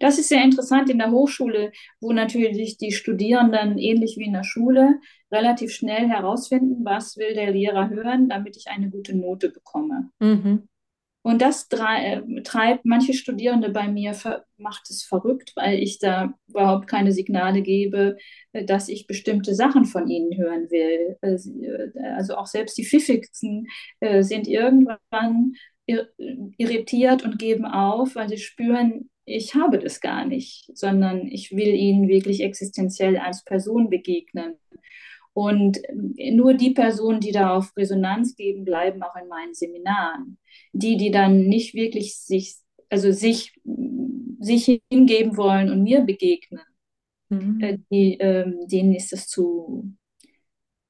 [0.00, 4.44] Das ist sehr interessant in der Hochschule, wo natürlich die Studierenden ähnlich wie in der
[4.44, 4.98] Schule
[5.30, 10.10] relativ schnell herausfinden, was will der Lehrer hören, damit ich eine gute Note bekomme.
[10.18, 10.68] Mhm.
[11.22, 14.14] Und das äh, treibt manche Studierende bei mir,
[14.56, 18.16] macht es verrückt, weil ich da überhaupt keine Signale gebe,
[18.52, 21.18] äh, dass ich bestimmte Sachen von ihnen hören will.
[21.20, 23.66] Äh, also auch selbst die Pfiffigsten
[24.20, 25.54] sind irgendwann
[26.56, 31.74] irritiert und geben auf, weil sie spüren, ich habe das gar nicht, sondern ich will
[31.74, 34.54] ihnen wirklich existenziell als Person begegnen.
[35.32, 35.78] Und
[36.32, 40.38] nur die Personen, die da auf Resonanz geben, bleiben auch in meinen Seminaren.
[40.72, 42.56] Die, die dann nicht wirklich sich,
[42.88, 43.54] also sich,
[44.40, 46.64] sich hingeben wollen und mir begegnen,
[47.28, 47.60] mhm.
[47.60, 49.94] äh, die, äh, denen ist es zu,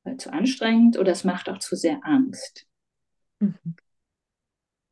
[0.04, 2.66] äh, zu anstrengend oder es macht auch zu sehr Angst.
[3.40, 3.76] Mhm.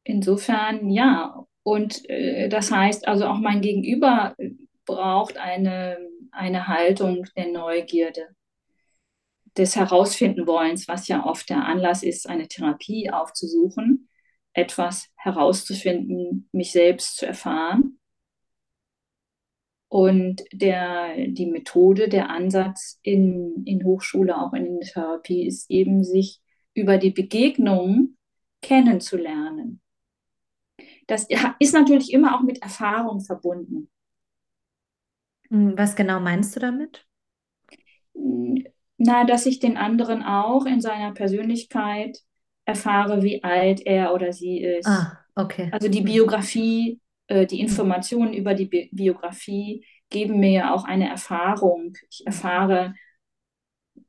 [0.05, 1.47] Insofern, ja.
[1.63, 4.35] Und äh, das heißt also auch mein Gegenüber
[4.85, 5.99] braucht eine,
[6.33, 8.29] eine Haltung der Neugierde
[9.59, 14.09] des Herausfinden-Wollens, was ja oft der Anlass ist, eine Therapie aufzusuchen,
[14.53, 17.99] etwas herauszufinden, mich selbst zu erfahren.
[19.89, 26.05] Und der, die Methode, der Ansatz in, in Hochschule, auch in der Therapie, ist eben,
[26.05, 26.41] sich
[26.75, 28.17] über die Begegnung
[28.61, 29.81] kennenzulernen.
[31.07, 31.27] Das
[31.59, 33.91] ist natürlich immer auch mit Erfahrung verbunden.
[35.49, 37.07] Hm, was genau meinst du damit?
[38.99, 42.19] Na, dass ich den anderen auch in seiner Persönlichkeit
[42.65, 44.87] erfahre, wie alt er oder sie ist.
[44.87, 45.71] Ah, okay.
[45.73, 46.03] Also die.
[46.03, 51.95] Biografie, äh, die Informationen über die Bi Biografie geben mir ja auch eine Erfahrung.
[52.11, 52.95] Ich erfahre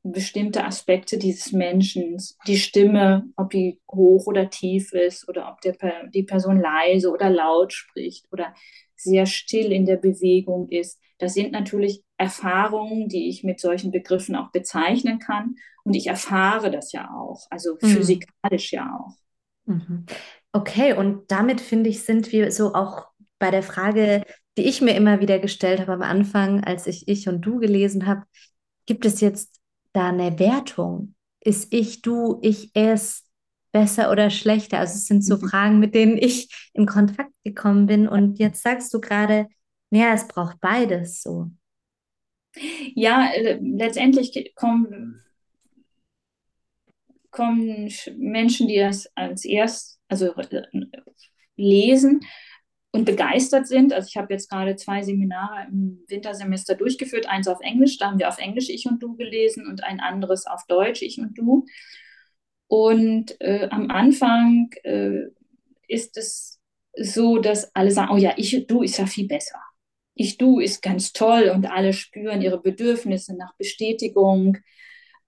[0.02, 5.76] bestimmte Aspekte dieses Menschen, die Stimme, ob die hoch oder tief ist oder ob der,
[6.08, 8.54] die Person leise oder laut spricht oder
[8.96, 11.00] sehr still in der Bewegung ist.
[11.18, 15.56] Das sind natürlich Erfahrungen, die ich mit solchen Begriffen auch bezeichnen kann.
[15.84, 17.86] Und ich erfahre das ja auch, also mhm.
[17.86, 19.16] physikalisch ja auch.
[19.64, 20.04] Mhm.
[20.52, 23.06] Okay, und damit finde ich, sind wir so auch
[23.38, 24.24] bei der Frage,
[24.58, 28.06] die ich mir immer wieder gestellt habe am Anfang, als ich Ich und Du gelesen
[28.06, 28.24] habe.
[28.84, 29.58] Gibt es jetzt
[29.94, 31.14] da eine Wertung?
[31.40, 33.24] Ist ich, du, ich, es
[33.72, 34.78] besser oder schlechter?
[34.78, 35.48] Also es sind so mhm.
[35.48, 38.06] Fragen, mit denen ich in Kontakt gekommen bin.
[38.06, 39.46] Und jetzt sagst du gerade,
[39.90, 41.50] ja, es braucht beides so.
[42.94, 45.22] Ja, äh, letztendlich kommen,
[47.30, 50.62] kommen Menschen, die das als erst, also äh,
[51.56, 52.20] lesen
[52.92, 53.92] und begeistert sind.
[53.92, 58.18] Also ich habe jetzt gerade zwei Seminare im Wintersemester durchgeführt, eins auf Englisch, da haben
[58.18, 61.66] wir auf Englisch Ich und Du gelesen und ein anderes auf Deutsch Ich und Du.
[62.66, 65.26] Und äh, am Anfang äh,
[65.88, 66.60] ist es
[66.96, 69.58] so, dass alle sagen, oh ja, ich, du ist ja viel besser.
[70.14, 74.58] Ich, du ist ganz toll und alle spüren ihre Bedürfnisse nach Bestätigung,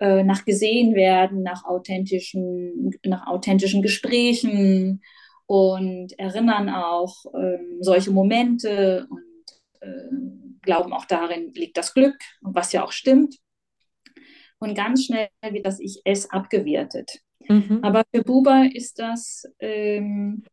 [0.01, 5.03] äh, nach gesehen werden, nach authentischen, nach authentischen Gesprächen
[5.47, 12.73] und erinnern auch ähm, solche Momente und äh, glauben auch darin liegt das Glück, was
[12.73, 13.37] ja auch stimmt.
[14.59, 17.21] Und ganz schnell wird das Ich-Es abgewertet.
[17.49, 17.81] Mhm.
[17.83, 20.45] Aber für Buber ist das ähm,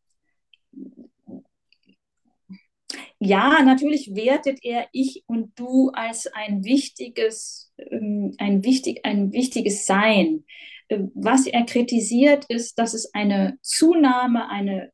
[3.20, 9.84] ja, natürlich wertet er ich und du als ein wichtiges, ähm, ein, wichtig, ein wichtiges
[9.84, 10.44] Sein.
[10.88, 14.90] Äh, was er kritisiert, ist, dass es eine Zunahme, eine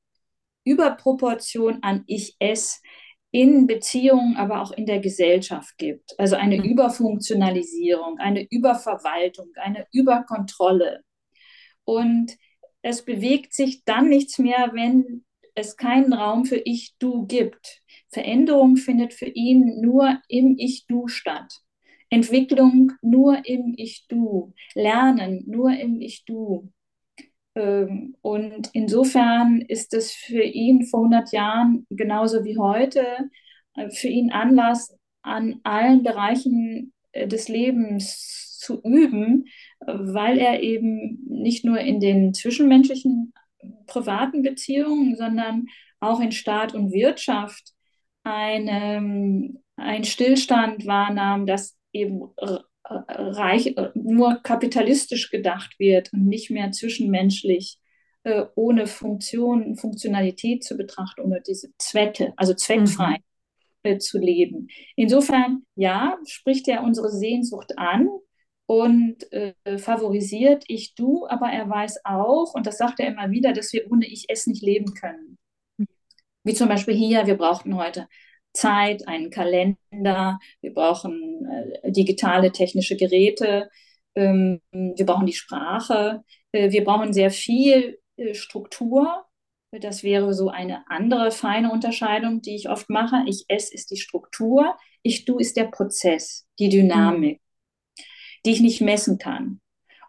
[0.65, 2.83] Überproportion an Ich-Es
[3.31, 6.19] in Beziehungen, aber auch in der Gesellschaft gibt.
[6.19, 6.65] Also eine mhm.
[6.65, 11.03] Überfunktionalisierung, eine Überverwaltung, eine Überkontrolle.
[11.85, 12.37] Und
[12.83, 17.83] es bewegt sich dann nichts mehr, wenn es keinen Raum für Ich-Du gibt.
[18.17, 21.61] Veränderung findet für ihn nur im Ich-Du statt.
[22.09, 24.55] Entwicklung nur im Ich-Du.
[24.75, 26.73] Lernen nur im Ich-Du.
[27.55, 33.05] Ähm, und insofern ist es für ihn vor 100 Jahren genauso wie heute
[33.75, 39.45] äh, für ihn Anlass, an allen Bereichen äh, des Lebens zu üben,
[39.87, 43.35] weil er eben nicht nur in den zwischenmenschlichen
[43.87, 45.67] privaten Beziehungen, sondern
[46.01, 47.76] auch in Staat und Wirtschaft
[48.27, 52.23] eine, ein Stillstand wahrnahm, dass eben
[52.89, 57.79] reich, nur kapitalistisch gedacht wird und nicht mehr zwischenmenschlich
[58.25, 63.19] äh, ohne Funktion, Funktionalität zu betrachten, ohne diese Zwecke, also zweckfrei
[63.85, 63.91] mhm.
[63.91, 64.69] äh, zu leben.
[64.97, 68.09] Insofern, ja, spricht er unsere Sehnsucht an
[68.67, 73.53] und äh, favorisiert ich du, aber er weiß auch, und das sagt er immer wieder,
[73.53, 75.39] dass wir ohne ich es nicht leben können.
[76.47, 78.07] Wie zum Beispiel hier, wir brauchten heute
[78.53, 81.45] Zeit, einen Kalender, wir brauchen
[81.83, 83.69] äh, digitale technische Geräte,
[84.15, 89.25] ähm, wir brauchen die Sprache, äh, wir brauchen sehr viel äh, Struktur.
[89.73, 93.25] Das wäre so eine andere feine Unterscheidung, die ich oft mache.
[93.27, 98.03] Ich es ist die Struktur, ich du ist der Prozess, die Dynamik, mhm.
[98.45, 99.61] die ich nicht messen kann.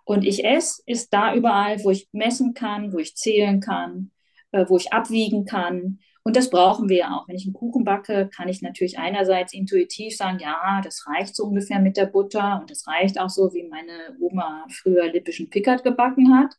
[0.04, 4.12] Und ich es ist da überall, wo ich messen kann, wo ich zählen kann,
[4.52, 5.97] äh, wo ich abwiegen kann,
[6.28, 7.26] und das brauchen wir ja auch.
[7.30, 11.46] Wenn ich einen Kuchen backe, kann ich natürlich einerseits intuitiv sagen, ja, das reicht so
[11.46, 15.86] ungefähr mit der Butter und das reicht auch so, wie meine Oma früher lippischen Pickert
[15.86, 16.54] gebacken hat.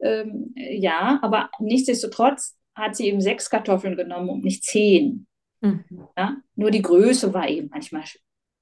[0.00, 5.26] Ähm, ja, aber nichtsdestotrotz hat sie eben sechs Kartoffeln genommen und nicht zehn.
[5.60, 5.84] Mhm.
[6.16, 6.38] Ja?
[6.54, 8.04] Nur die Größe war eben manchmal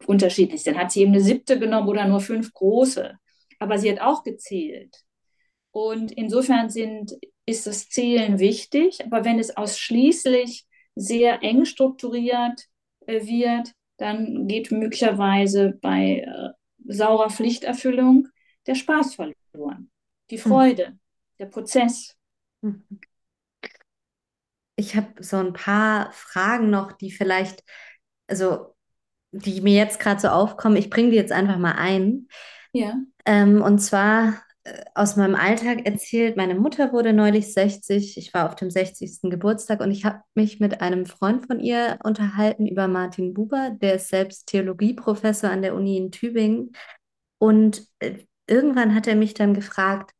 [0.06, 0.64] unterschiedlich.
[0.64, 3.14] Dann hat sie eben eine siebte genommen oder nur fünf große.
[3.60, 4.96] Aber sie hat auch gezählt.
[5.70, 7.12] Und insofern sind
[7.50, 12.66] ist das Zählen wichtig, aber wenn es ausschließlich sehr eng strukturiert
[13.06, 16.50] äh, wird, dann geht möglicherweise bei äh,
[16.86, 18.28] saurer Pflichterfüllung
[18.66, 19.90] der Spaß verloren,
[20.30, 20.50] die hm.
[20.50, 21.00] Freude, hm.
[21.38, 22.16] der Prozess.
[22.62, 22.84] Hm.
[24.76, 27.62] Ich habe so ein paar Fragen noch, die vielleicht,
[28.26, 28.74] also
[29.32, 30.76] die mir jetzt gerade so aufkommen.
[30.76, 32.28] Ich bringe die jetzt einfach mal ein.
[32.72, 32.94] Ja.
[33.26, 34.42] Ähm, und zwar
[34.94, 36.36] aus meinem Alltag erzählt.
[36.36, 38.16] Meine Mutter wurde neulich 60.
[38.18, 39.20] Ich war auf dem 60.
[39.22, 43.70] Geburtstag und ich habe mich mit einem Freund von ihr unterhalten über Martin Buber.
[43.80, 46.72] Der ist selbst Theologieprofessor an der Uni in Tübingen.
[47.38, 50.12] Und äh, irgendwann hat er mich dann gefragt,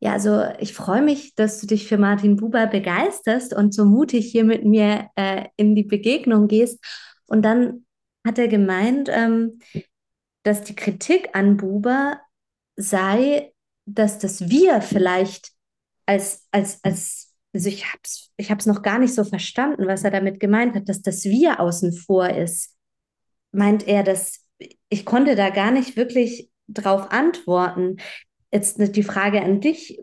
[0.00, 4.30] ja, also ich freue mich, dass du dich für Martin Buber begeisterst und so mutig
[4.30, 6.84] hier mit mir äh, in die Begegnung gehst.
[7.26, 7.86] Und dann
[8.26, 9.60] hat er gemeint, ähm,
[10.42, 12.20] dass die Kritik an Buber
[12.76, 13.53] sei,
[13.86, 15.52] dass das Wir vielleicht
[16.06, 20.04] als, als, als, also ich habe es ich hab's noch gar nicht so verstanden, was
[20.04, 22.76] er damit gemeint hat, dass das Wir außen vor ist.
[23.52, 24.44] Meint er, dass
[24.88, 27.98] ich konnte da gar nicht wirklich drauf antworten.
[28.52, 30.00] Jetzt die Frage an dich,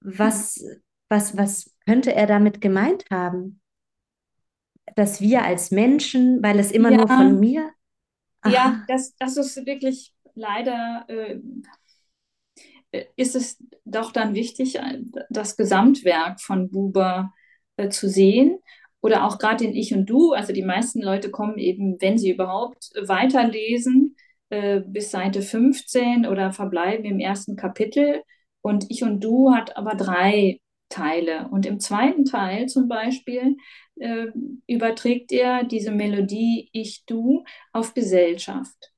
[0.00, 0.62] was,
[1.08, 3.60] was, was könnte er damit gemeint haben?
[4.96, 6.98] Dass wir als Menschen, weil es immer ja.
[6.98, 7.70] nur von mir.
[8.42, 8.52] Aha.
[8.52, 11.40] Ja, das, das ist wirklich leider äh,
[13.16, 15.00] ist es doch dann wichtig, äh,
[15.30, 17.32] das Gesamtwerk von Buber
[17.76, 18.58] äh, zu sehen.
[19.02, 20.32] Oder auch gerade in Ich und Du.
[20.32, 24.16] Also die meisten Leute kommen eben, wenn sie überhaupt weiterlesen,
[24.50, 28.22] äh, bis Seite 15 oder verbleiben im ersten Kapitel.
[28.62, 31.48] Und Ich und Du hat aber drei Teile.
[31.50, 33.56] Und im zweiten Teil zum Beispiel
[34.66, 38.89] überträgt er diese Melodie Ich-Du auf Gesellschaft.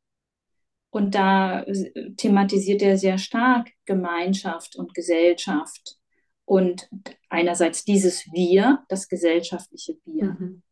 [0.93, 5.97] Und da äh, thematisiert er sehr stark Gemeinschaft und Gesellschaft.
[6.45, 6.89] Und
[7.31, 10.25] einerseits dieses Wir, das gesellschaftliche Wir.
[10.25, 10.63] Mhm.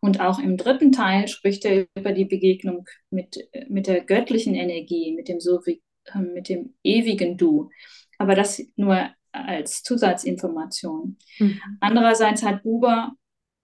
[0.00, 5.12] Und auch im dritten Teil spricht er über die Begegnung mit, mit der göttlichen Energie,
[5.16, 7.70] mit dem, so äh, mit dem ewigen Du.
[8.18, 11.16] Aber das nur als Zusatzinformation.
[11.40, 11.60] Mhm.
[11.80, 13.14] Andererseits hat Buber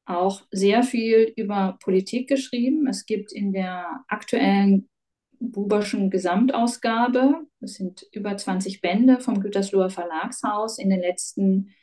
[0.05, 2.89] auch sehr viel über Politik geschrieben.
[2.89, 4.89] Es gibt in der aktuellen
[5.41, 7.47] Buberschen Gesamtausgabe.
[7.61, 11.75] Das sind über 20 Bände vom Gütersloher Verlagshaus in den letzten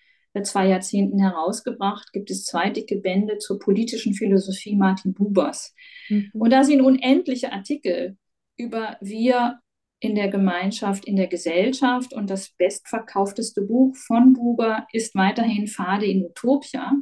[0.43, 2.13] zwei Jahrzehnten herausgebracht.
[2.13, 5.73] Gibt es zwei dicke Bände zur politischen Philosophie Martin Bubers.
[6.09, 6.31] Mhm.
[6.33, 8.17] Und da sind unendliche Artikel
[8.57, 9.59] über wir
[9.99, 12.13] in der Gemeinschaft, in der Gesellschaft.
[12.13, 16.93] Und das bestverkaufteste Buch von Buber ist weiterhin Pfade in Utopia.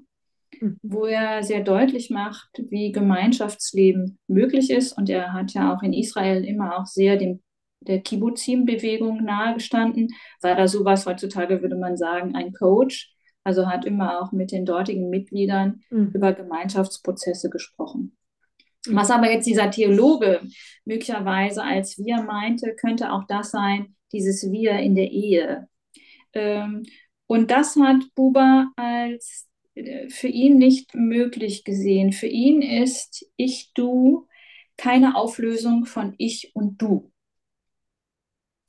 [0.82, 4.98] Wo er sehr deutlich macht, wie Gemeinschaftsleben möglich ist.
[4.98, 7.42] Und er hat ja auch in Israel immer auch sehr dem
[7.82, 10.10] der Kibbutzim-Bewegung nahegestanden,
[10.42, 13.14] war da sowas, heutzutage würde man sagen, ein Coach.
[13.46, 16.12] Also hat immer auch mit den dortigen Mitgliedern mhm.
[16.14, 18.18] über Gemeinschaftsprozesse gesprochen.
[18.88, 20.42] Was aber jetzt dieser Theologe
[20.86, 25.68] möglicherweise als wir meinte, könnte auch das sein, dieses Wir in der Ehe.
[26.34, 26.84] Ähm,
[27.28, 29.49] und das hat Buber als
[30.10, 32.12] für ihn nicht möglich gesehen.
[32.12, 34.28] Für ihn ist Ich, Du
[34.78, 37.12] keine Auflösung von Ich und Du.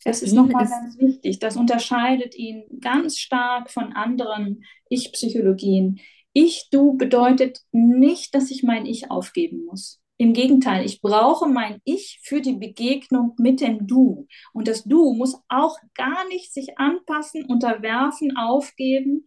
[0.04, 1.38] Das ist nochmal ganz wichtig.
[1.38, 6.00] Das unterscheidet ihn ganz stark von anderen Ich-Psychologien.
[6.32, 10.00] Ich-Du bedeutet nicht, dass ich mein Ich aufgeben muss.
[10.16, 14.26] Im Gegenteil, ich brauche mein Ich für die Begegnung mit dem Du.
[14.52, 19.24] Und das Du muss auch gar nicht sich anpassen, unterwerfen, aufgeben.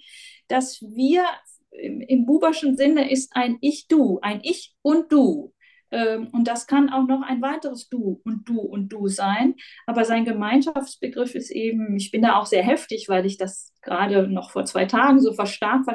[0.48, 1.26] Dass wir
[1.82, 5.54] im Buberschen Sinne ist ein Ich-Du, ein Ich und Du.
[5.92, 9.56] Ähm, und das kann auch noch ein weiteres Du und Du und Du sein.
[9.86, 14.28] Aber sein Gemeinschaftsbegriff ist eben, ich bin da auch sehr heftig, weil ich das gerade
[14.28, 15.86] noch vor zwei Tagen so stark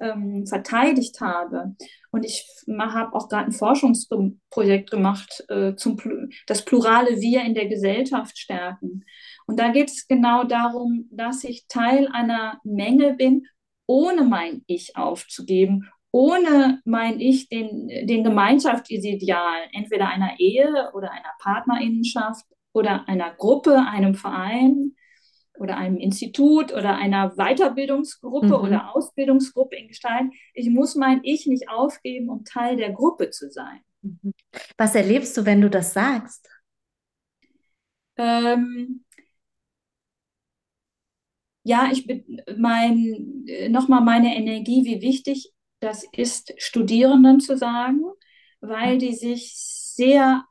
[0.00, 1.76] ähm, verteidigt habe.
[2.10, 5.98] Und ich habe auch gerade ein Forschungsprojekt gemacht äh, zum
[6.46, 9.04] das plurale Wir in der Gesellschaft stärken.
[9.46, 13.46] Und da geht es genau darum, dass ich Teil einer Menge bin,
[13.90, 21.32] ohne mein Ich aufzugeben, ohne mein Ich den, den Gemeinschaftsideal entweder einer Ehe oder einer
[21.40, 24.94] Partnerinnenschaft oder einer Gruppe, einem Verein
[25.58, 28.64] oder einem Institut oder einer Weiterbildungsgruppe mhm.
[28.64, 30.30] oder Ausbildungsgruppe in Gestalt.
[30.54, 33.80] Ich muss mein Ich nicht aufgeben, um Teil der Gruppe zu sein.
[34.02, 34.32] Mhm.
[34.78, 36.48] Was erlebst du, wenn du das sagst?
[38.16, 39.04] Ähm,
[41.62, 48.02] ja, ich bin mein, nochmal meine Energie, wie wichtig das ist Studierenden zu sagen,
[48.60, 50.44] weil die sich sehr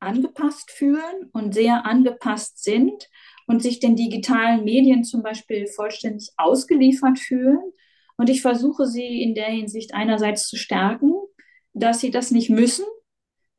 [0.00, 3.08] angepasst fühlen und sehr angepasst sind
[3.46, 7.60] und sich den digitalen Medien zum Beispiel vollständig ausgeliefert fühlen.
[8.16, 11.14] Und ich versuche sie in der Hinsicht einerseits zu stärken,
[11.72, 12.97] dass sie das nicht müssen, äh,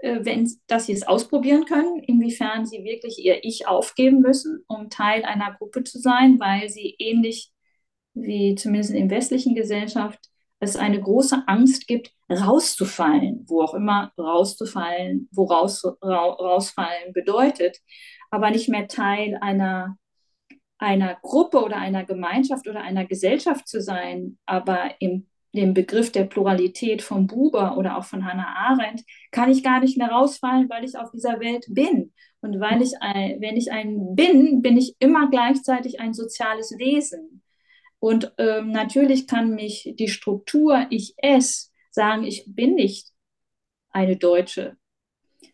[0.02, 5.26] wenn, dass sie es ausprobieren können, inwiefern sie wirklich ihr Ich aufgeben müssen, um Teil
[5.26, 7.52] einer Gruppe zu sein, weil sie ähnlich
[8.14, 10.20] wie zumindest in westlichen Gesellschaft,
[10.60, 17.78] es eine große Angst gibt, rauszufallen, wo auch immer rauszufallen, wo raus, ra, rausfallen bedeutet,
[18.30, 19.98] aber nicht mehr Teil einer,
[20.78, 26.26] einer Gruppe oder einer Gemeinschaft oder einer Gesellschaft zu sein, aber im dem Begriff der
[26.26, 30.84] Pluralität von Buber oder auch von Hannah Arendt, kann ich gar nicht mehr rausfallen, weil
[30.84, 32.14] ich auf dieser Welt bin.
[32.42, 37.42] Und weil ich, ein, wenn ich ein bin, bin ich immer gleichzeitig ein soziales Wesen.
[38.00, 43.10] Und ähm, natürlich kann mich die Struktur, ich es, sagen, ich bin nicht
[43.90, 44.78] eine Deutsche,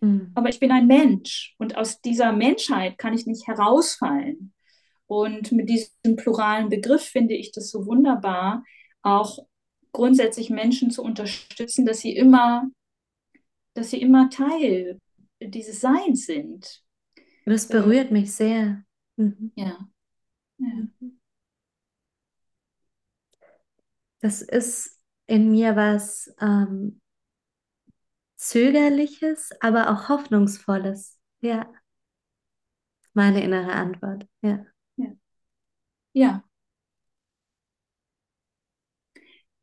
[0.01, 0.31] mhm.
[0.35, 1.55] aber ich bin ein Mensch.
[1.57, 4.53] Und aus dieser Menschheit kann ich nicht herausfallen.
[5.07, 8.63] Und mit diesem pluralen Begriff finde ich das so wunderbar,
[9.01, 9.39] auch
[9.95, 12.69] grundsätzlich Menschen zu unterstützen, dass sie immer,
[13.73, 14.99] dass sie immer Teil
[15.41, 16.83] dieses Seins sind.
[17.45, 18.83] Das berührt mich sehr.
[19.17, 19.51] Mhm.
[19.55, 19.87] Ja.
[20.57, 20.87] ja.
[24.19, 27.01] Das ist in mir was ähm,
[28.35, 31.19] Zögerliches, aber auch Hoffnungsvolles.
[31.41, 31.71] Ja.
[33.13, 34.27] Meine innere Antwort.
[34.41, 34.65] Ja.
[34.97, 35.07] Ja.
[36.13, 36.43] ja.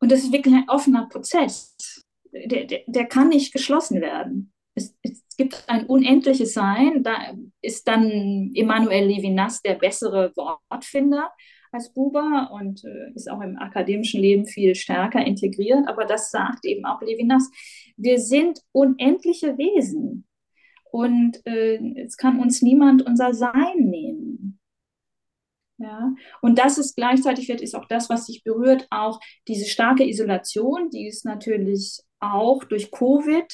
[0.03, 2.05] Und das ist wirklich ein offener Prozess.
[2.33, 4.53] Der, der, der kann nicht geschlossen werden.
[4.75, 7.05] Es, es, gibt ein unendliches Sein.
[7.05, 11.31] Da ist dann Emanuel Levinas der bessere Wortfinder
[11.71, 15.87] als Buber und äh, ist auch im akademischen Leben viel stärker integriert.
[15.87, 17.49] Aber das sagt eben auch Levinas.
[17.97, 20.27] Wir sind unendliche Wesen
[20.91, 24.52] und äh, es kann uns niemand unser Sein nehmen.
[25.83, 29.19] Ja, und das ist gleichzeitig wird ist auch das, was sich berührt, auch
[29.49, 33.53] diese starke Isolation, die es natürlich auch durch Covid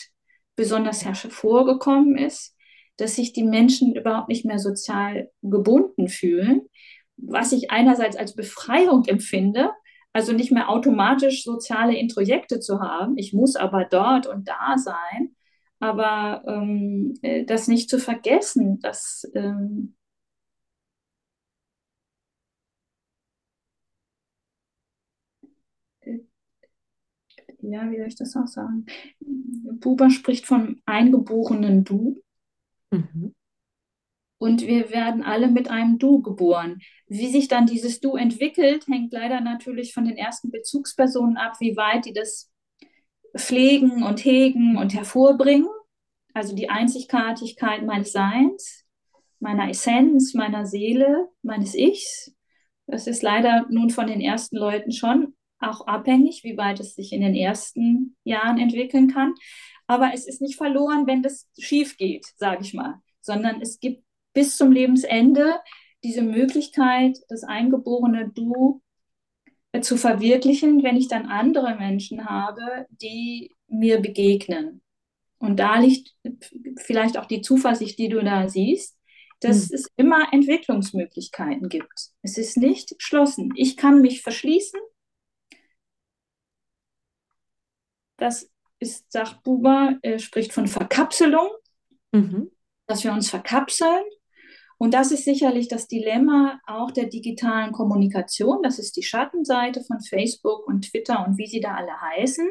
[0.55, 2.55] besonders hervorgekommen ist,
[2.99, 6.69] dass sich die Menschen überhaupt nicht mehr sozial gebunden fühlen,
[7.17, 9.71] was ich einerseits als Befreiung empfinde,
[10.13, 13.17] also nicht mehr automatisch soziale Introjekte zu haben.
[13.17, 15.35] Ich muss aber dort und da sein.
[15.81, 19.95] Aber ähm, äh, das nicht zu vergessen, dass ähm,
[27.61, 28.87] ja, wie soll ich das auch sagen?
[29.21, 32.23] Buber spricht vom eingeborenen Du.
[32.91, 33.35] Mhm.
[34.39, 36.81] Und wir werden alle mit einem Du geboren.
[37.09, 41.77] Wie sich dann dieses Du entwickelt, hängt leider natürlich von den ersten Bezugspersonen ab, wie
[41.77, 42.51] weit die das
[43.37, 45.69] pflegen und hegen und hervorbringen.
[46.35, 48.85] Also die Einzigartigkeit meines Seins,
[49.41, 52.33] meiner Essenz, meiner Seele, meines Ichs.
[52.87, 57.13] Das ist leider nun von den ersten Leuten schon auch abhängig, wie weit es sich
[57.13, 59.35] in den ersten Jahren entwickeln kann.
[59.87, 64.05] Aber es ist nicht verloren, wenn das schief geht, sage ich mal, sondern es gibt
[64.35, 65.61] bis zum Lebensende
[66.05, 68.83] diese Möglichkeit, das eingeborene Du
[69.73, 74.81] äh, zu verwirklichen, wenn ich dann andere Menschen habe, die mir begegnen.
[75.39, 76.15] Und da liegt
[76.79, 78.97] vielleicht auch die Zuversicht, die du da siehst,
[79.41, 79.75] dass hm.
[79.75, 82.11] es immer Entwicklungsmöglichkeiten gibt.
[82.23, 83.53] Es ist nicht geschlossen.
[83.57, 84.81] Ich kann mich verschließen.
[88.19, 91.49] Das ist, sagt Buber, er spricht von Verkapselung,
[92.13, 92.51] mhm.
[92.87, 94.05] dass wir uns verkapseln
[94.79, 98.63] und das ist sicherlich das Dilemma auch der digitalen Kommunikation.
[98.63, 102.49] Das ist die Schattenseite von Facebook und Twitter und wie sie da alle heißen,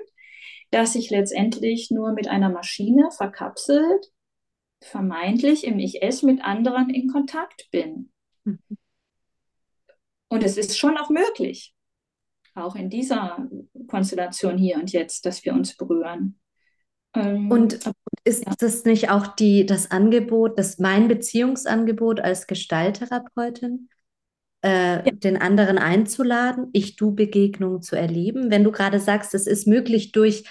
[0.70, 4.12] dass ich letztendlich nur mit einer Maschine verkapselt,
[4.82, 8.12] vermeintlich im Ich-Es mit anderen in Kontakt bin.
[8.44, 8.60] Mhm.
[10.28, 11.74] Und es ist schon auch möglich,
[12.58, 13.48] auch in dieser
[13.88, 16.40] Konstellation hier und jetzt, dass wir uns berühren.
[17.14, 17.80] Ähm, und
[18.24, 18.54] ist ja.
[18.60, 23.90] das nicht auch die, das Angebot, das mein Beziehungsangebot als Gestalttherapeutin,
[24.64, 25.12] äh, ja.
[25.12, 28.52] den anderen einzuladen, Ich-Du-Begegnungen zu erleben?
[28.52, 30.44] Wenn du gerade sagst, es ist möglich durch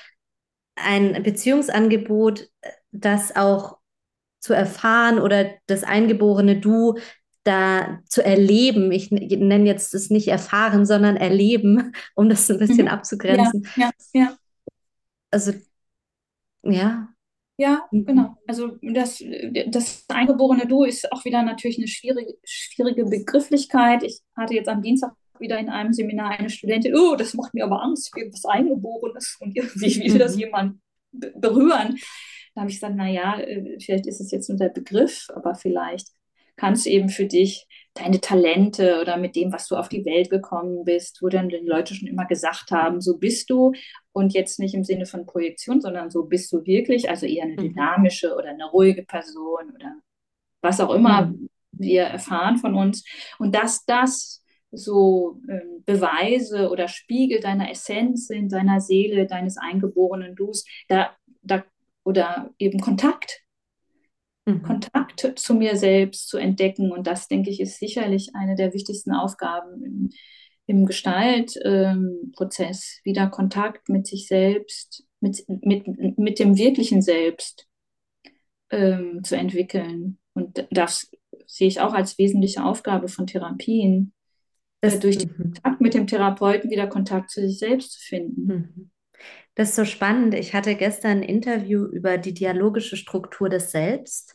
[0.77, 3.79] ein Beziehungsangebot, äh, das auch
[4.41, 6.95] zu erfahren oder das eingeborene Du
[7.47, 8.93] da zu erleben.
[8.93, 12.93] Ich nenne jetzt das nicht erfahren, sondern erleben, um das ein bisschen mhm.
[12.93, 13.67] abzugrenzen.
[13.77, 14.37] Ja, ja, ja.
[15.31, 15.53] Also
[16.63, 17.09] ja.
[17.59, 18.05] Ja, mhm.
[18.05, 18.37] genau.
[18.47, 19.23] Also das,
[19.69, 24.03] das eingeborene Du ist auch wieder natürlich eine schwierige, schwierige Begrifflichkeit.
[24.03, 27.65] Ich hatte jetzt am Dienstag wieder in einem Seminar eine Studentin, oh, das macht mir
[27.65, 30.41] aber Angst, wie was Eingeborenes und irgendwie will das mhm.
[30.41, 30.81] jemand
[31.13, 31.99] berühren.
[32.55, 36.09] Da habe ich gesagt, naja, äh, vielleicht ist es jetzt nur der Begriff, aber vielleicht
[36.57, 40.31] kannst du eben für dich deine Talente oder mit dem, was du auf die Welt
[40.31, 43.73] gekommen bist, wo dann die Leute schon immer gesagt haben, so bist du
[44.13, 47.55] und jetzt nicht im Sinne von Projektion, sondern so bist du wirklich, also eher eine
[47.55, 47.69] mhm.
[47.69, 49.97] dynamische oder eine ruhige Person oder
[50.61, 51.49] was auch immer mhm.
[51.73, 53.05] wir erfahren von uns
[53.39, 54.43] und dass das
[54.73, 61.65] so ähm, Beweise oder Spiegel deiner Essenz sind, deiner Seele, deines eingeborenen Dus, da, da,
[62.05, 63.46] oder eben Kontakt
[64.47, 64.63] mhm.
[64.63, 66.93] Kontakt zu mir selbst zu entdecken.
[66.93, 70.11] Und das, denke ich, ist sicherlich eine der wichtigsten Aufgaben im,
[70.67, 71.65] im Gestaltprozess.
[71.65, 77.67] Ähm, Wieder Kontakt mit sich selbst, mit, mit, mit dem wirklichen Selbst
[78.71, 80.19] ähm, zu entwickeln.
[80.35, 81.11] Und das
[81.47, 84.13] sehe ich auch als wesentliche Aufgabe von Therapien,
[84.81, 85.37] das, durch den mhm.
[85.37, 88.47] Kontakt mit dem Therapeuten wieder Kontakt zu sich selbst zu finden.
[88.47, 88.91] Mhm.
[89.57, 90.35] Das ist so spannend.
[90.35, 94.35] Ich hatte gestern ein Interview über die dialogische Struktur des Selbst.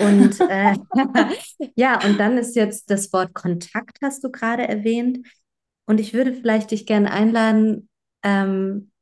[0.00, 0.76] Und äh,
[1.74, 5.26] ja, und dann ist jetzt das Wort Kontakt, hast du gerade erwähnt.
[5.86, 7.88] Und ich würde vielleicht dich gerne einladen,
[8.22, 8.92] ähm,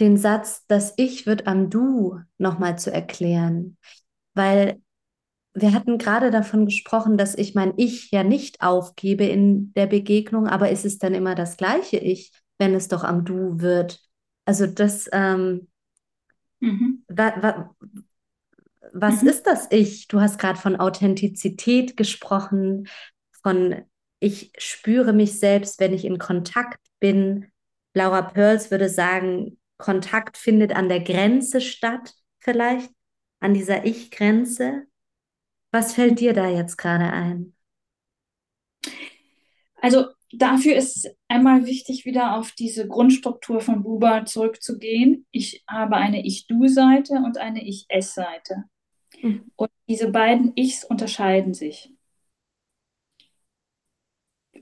[0.00, 3.76] den Satz, das Ich wird am Du nochmal zu erklären.
[4.34, 4.80] Weil
[5.54, 10.48] wir hatten gerade davon gesprochen, dass ich mein Ich ja nicht aufgebe in der Begegnung,
[10.48, 12.32] aber ist es dann immer das gleiche Ich?
[12.58, 14.00] Wenn es doch am Du wird.
[14.44, 15.68] Also das, ähm,
[16.60, 17.04] mhm.
[17.08, 17.74] wa, wa,
[18.92, 19.28] was mhm.
[19.28, 20.08] ist das Ich?
[20.08, 22.88] Du hast gerade von Authentizität gesprochen,
[23.42, 23.84] von
[24.20, 27.50] ich spüre mich selbst, wenn ich in Kontakt bin.
[27.92, 32.90] Laura Pearls würde sagen, Kontakt findet an der Grenze statt, vielleicht,
[33.40, 34.84] an dieser Ich-Grenze.
[35.72, 37.54] Was fällt dir da jetzt gerade ein?
[39.82, 45.26] Also dafür ist einmal wichtig, wieder auf diese Grundstruktur von Buber zurückzugehen.
[45.30, 48.64] Ich habe eine Ich-Du-Seite und eine Ich-Es-Seite.
[49.22, 49.50] Mhm.
[49.56, 51.90] Und diese beiden Ichs unterscheiden sich.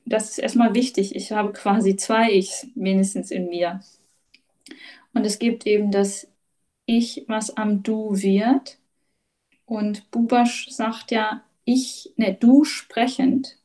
[0.04, 1.14] Das ist erstmal wichtig.
[1.14, 3.80] Ich habe quasi zwei Ichs mindestens in mir.
[5.14, 6.28] Und es gibt eben das
[6.86, 8.78] Ich, was am Du wird.
[9.64, 13.58] Und Bubasch sagt ja, ich, ne, du sprechend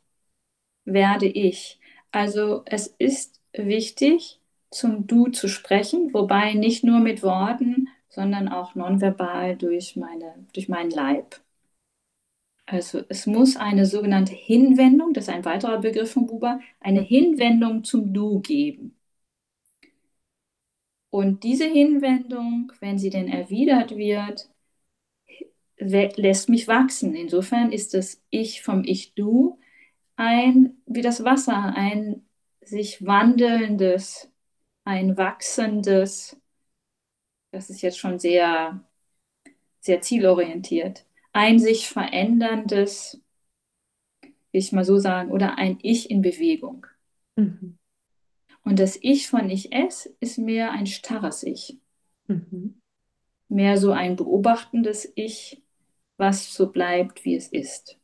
[0.86, 1.80] werde ich.
[2.12, 4.40] Also es ist wichtig,
[4.72, 10.70] zum Du zu sprechen, wobei nicht nur mit Worten, sondern auch nonverbal durch, meine, durch
[10.70, 11.42] meinen Leib.
[12.66, 17.84] Also es muss eine sogenannte Hinwendung, das ist ein weiterer Begriff von Buber, eine Hinwendung
[17.84, 18.96] zum Du geben.
[21.10, 24.50] Und diese Hinwendung, wenn sie denn erwidert wird,
[25.80, 27.16] lässt mich wachsen.
[27.16, 29.60] Insofern ist das Ich vom Ich-Du
[30.18, 32.26] ein, wie das Wasser, ein
[32.62, 34.30] sich wandelndes,
[34.84, 36.38] ein wachsendes,
[37.52, 38.84] das ist jetzt schon sehr,
[39.80, 43.22] sehr zielorientiert, ein sich veränderndes,
[44.52, 46.88] will ich mal so sagen, oder ein Ich in Bewegung.
[47.36, 47.78] Mhm.
[48.64, 51.78] Und das Ich von Ich Es ist mehr ein starres Ich.
[52.28, 52.82] Mhm.
[53.48, 55.62] Mehr so ein beobachtendes Ich,
[56.18, 57.98] was so bleibt, wie es ist.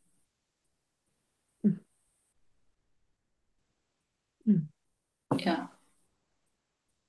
[5.41, 5.69] Ja.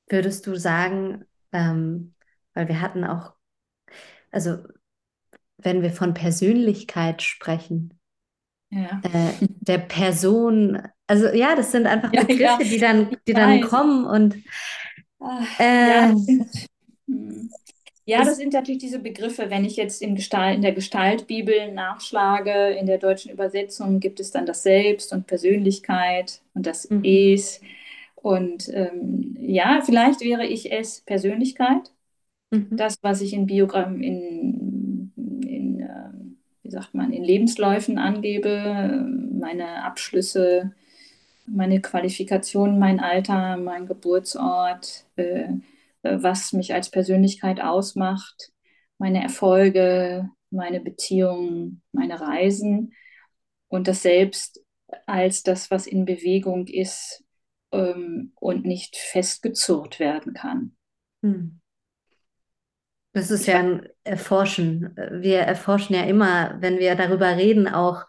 [0.08, 2.14] Würdest du sagen, ähm,
[2.52, 3.32] weil wir hatten auch,
[4.30, 4.58] also
[5.58, 7.98] wenn wir von Persönlichkeit sprechen,
[8.70, 9.00] ja.
[9.02, 14.04] äh, der Person, also ja, das sind einfach Begriffe, ja, die dann, die dann kommen
[14.04, 14.36] und
[15.58, 16.14] äh, ja,
[17.06, 17.50] hm.
[18.06, 19.48] Ja, das, das sind natürlich diese Begriffe.
[19.48, 24.30] Wenn ich jetzt in, Gestalt, in der Gestaltbibel nachschlage, in der deutschen Übersetzung gibt es
[24.30, 27.02] dann das Selbst und Persönlichkeit und das mhm.
[27.02, 27.60] Es.
[28.24, 31.92] Und ähm, ja, vielleicht wäre ich es Persönlichkeit.
[32.50, 32.68] Mhm.
[32.70, 35.12] Das, was ich in Biogramm, in,
[35.46, 36.10] in äh,
[36.62, 39.06] wie sagt man, in Lebensläufen angebe,
[39.38, 40.72] meine Abschlüsse,
[41.44, 45.04] meine Qualifikation, mein Alter, mein Geburtsort.
[45.16, 45.48] Äh,
[46.04, 48.52] äh, was mich als Persönlichkeit ausmacht,
[48.96, 52.94] meine Erfolge, meine Beziehungen, meine Reisen
[53.68, 54.62] und das Selbst
[55.06, 57.23] als das, was in Bewegung ist
[57.74, 60.76] ähm, und nicht festgezurrt werden kann.
[61.22, 61.60] Hm.
[63.12, 64.96] Das ist ja ein Erforschen.
[65.12, 68.04] Wir erforschen ja immer, wenn wir darüber reden, auch,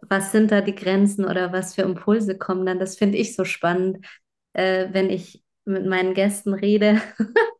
[0.00, 2.78] was sind da die Grenzen oder was für Impulse kommen dann.
[2.78, 4.06] Das finde ich so spannend,
[4.54, 7.02] äh, wenn ich mit meinen Gästen rede.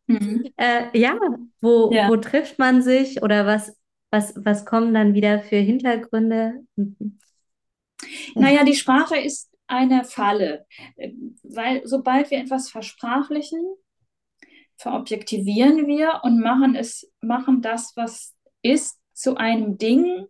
[0.07, 0.45] Mhm.
[0.57, 1.19] äh, ja,
[1.61, 2.09] wo, ja.
[2.09, 3.77] wo trifft man sich oder was,
[4.09, 6.63] was, was kommen dann wieder für Hintergründe?
[8.33, 10.65] Naja, die Sprache ist eine Falle,
[11.43, 13.63] weil sobald wir etwas versprachlichen,
[14.77, 20.27] verobjektivieren wir und machen es, machen das, was ist, zu einem Ding,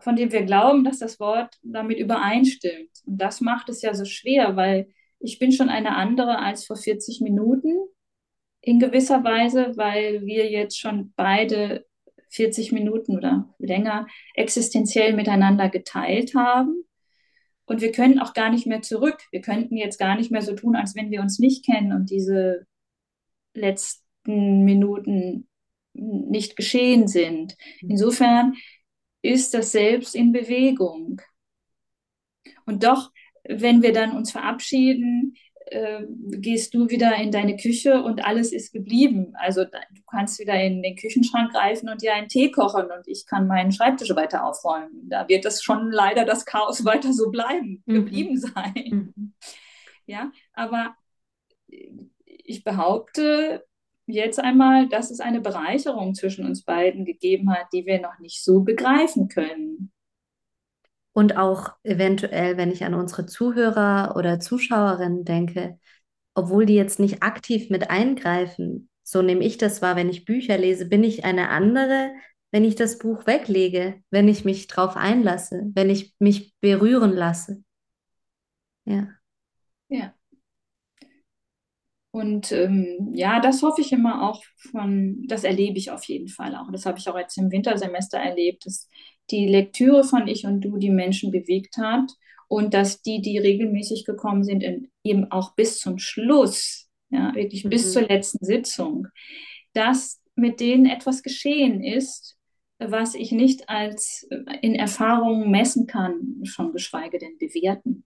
[0.00, 2.90] von dem wir glauben, dass das Wort damit übereinstimmt.
[3.06, 4.88] Und das macht es ja so schwer, weil
[5.20, 7.72] ich bin schon eine andere als vor 40 Minuten
[8.60, 11.86] in gewisser Weise, weil wir jetzt schon beide
[12.30, 16.84] 40 Minuten oder länger existenziell miteinander geteilt haben.
[17.66, 19.18] Und wir können auch gar nicht mehr zurück.
[19.30, 22.10] Wir könnten jetzt gar nicht mehr so tun, als wenn wir uns nicht kennen und
[22.10, 22.66] diese
[23.54, 25.48] letzten Minuten
[25.94, 27.56] nicht geschehen sind.
[27.80, 28.54] Insofern
[29.22, 31.22] ist das Selbst in Bewegung.
[32.66, 33.10] Und doch
[33.44, 35.36] wenn wir dann uns verabschieden,
[35.66, 39.34] äh, gehst du wieder in deine Küche und alles ist geblieben.
[39.38, 43.26] Also du kannst wieder in den Küchenschrank greifen und dir einen Tee kochen und ich
[43.26, 45.08] kann meinen Schreibtisch weiter aufräumen.
[45.08, 47.94] Da wird das schon leider das Chaos weiter so bleiben, mhm.
[47.94, 49.12] geblieben sein.
[49.16, 49.34] Mhm.
[50.06, 50.94] Ja, aber
[52.26, 53.64] ich behaupte
[54.06, 58.44] jetzt einmal, dass es eine Bereicherung zwischen uns beiden gegeben hat, die wir noch nicht
[58.44, 59.93] so begreifen können.
[61.14, 65.78] Und auch eventuell, wenn ich an unsere Zuhörer oder Zuschauerinnen denke,
[66.34, 70.58] obwohl die jetzt nicht aktiv mit eingreifen, so nehme ich das wahr, wenn ich Bücher
[70.58, 72.12] lese, bin ich eine andere,
[72.50, 77.62] wenn ich das Buch weglege, wenn ich mich drauf einlasse, wenn ich mich berühren lasse.
[78.84, 79.08] Ja.
[79.88, 80.14] Ja.
[82.10, 86.54] Und ähm, ja, das hoffe ich immer auch von, das erlebe ich auf jeden Fall
[86.54, 86.70] auch.
[86.70, 88.88] Das habe ich auch jetzt im Wintersemester erlebt, dass
[89.30, 92.10] die Lektüre von Ich und Du die Menschen bewegt hat
[92.48, 97.64] und dass die, die regelmäßig gekommen sind, in, eben auch bis zum Schluss, ja, wirklich
[97.64, 97.70] mhm.
[97.70, 99.08] bis zur letzten Sitzung,
[99.72, 102.36] dass mit denen etwas geschehen ist,
[102.78, 108.04] was ich nicht als äh, in Erfahrungen messen kann, schon geschweige denn bewerten.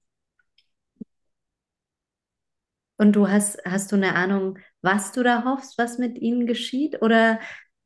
[2.97, 7.01] Und du hast, hast du eine Ahnung, was du da hoffst, was mit ihnen geschieht?
[7.01, 7.39] Oder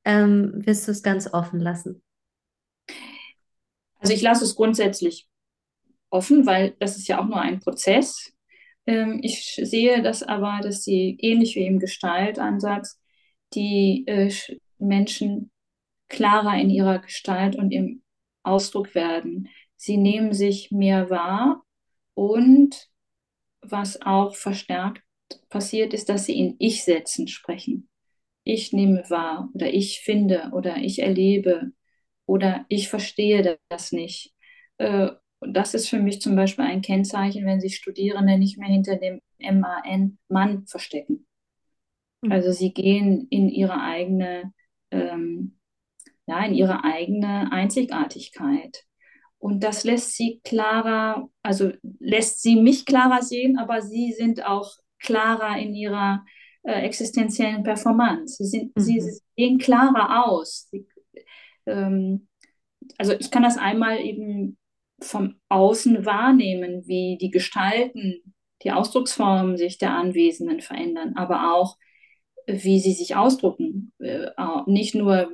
[0.04, 2.02] ähm, wirst du es ganz offen lassen?
[4.02, 5.28] Also ich lasse es grundsätzlich
[6.10, 8.32] offen, weil das ist ja auch nur ein Prozess.
[8.86, 13.00] Ähm, ich sehe das aber, dass sie ähnlich wie im Gestaltansatz
[13.54, 14.32] die äh,
[14.78, 15.52] Menschen
[16.08, 18.02] klarer in ihrer Gestalt und im
[18.42, 19.48] Ausdruck werden.
[19.76, 21.64] Sie nehmen sich mehr wahr
[22.14, 22.88] und
[23.60, 25.02] was auch verstärkt
[25.48, 27.88] passiert, ist, dass sie in Ich-Sätzen sprechen.
[28.44, 31.70] Ich nehme wahr oder ich finde oder ich erlebe
[32.32, 34.32] oder ich verstehe das nicht.
[34.78, 35.10] Äh,
[35.42, 39.20] das ist für mich zum Beispiel ein Kennzeichen, wenn sich Studierende nicht mehr hinter dem
[39.38, 41.26] MAN Mann verstecken.
[42.22, 42.32] Mhm.
[42.32, 44.54] Also sie gehen in ihre eigene,
[44.90, 45.58] ähm,
[46.26, 48.84] ja, in ihre eigene Einzigartigkeit.
[49.38, 54.70] Und das lässt sie klarer, also lässt sie mich klarer sehen, aber sie sind auch
[55.00, 56.24] klarer in ihrer
[56.62, 58.36] äh, existenziellen Performance.
[58.42, 59.18] Sie, sind, sie Mhm.
[59.36, 60.68] sehen klarer aus.
[60.70, 60.86] Sie,
[61.66, 62.28] ähm,
[62.98, 64.58] also ich kann das einmal eben
[65.00, 71.76] vom Außen wahrnehmen, wie die Gestalten, die Ausdrucksformen sich der Anwesenden verändern, aber auch
[72.46, 73.92] wie sie sich ausdrucken.
[73.98, 74.30] Äh,
[74.66, 75.30] nicht nur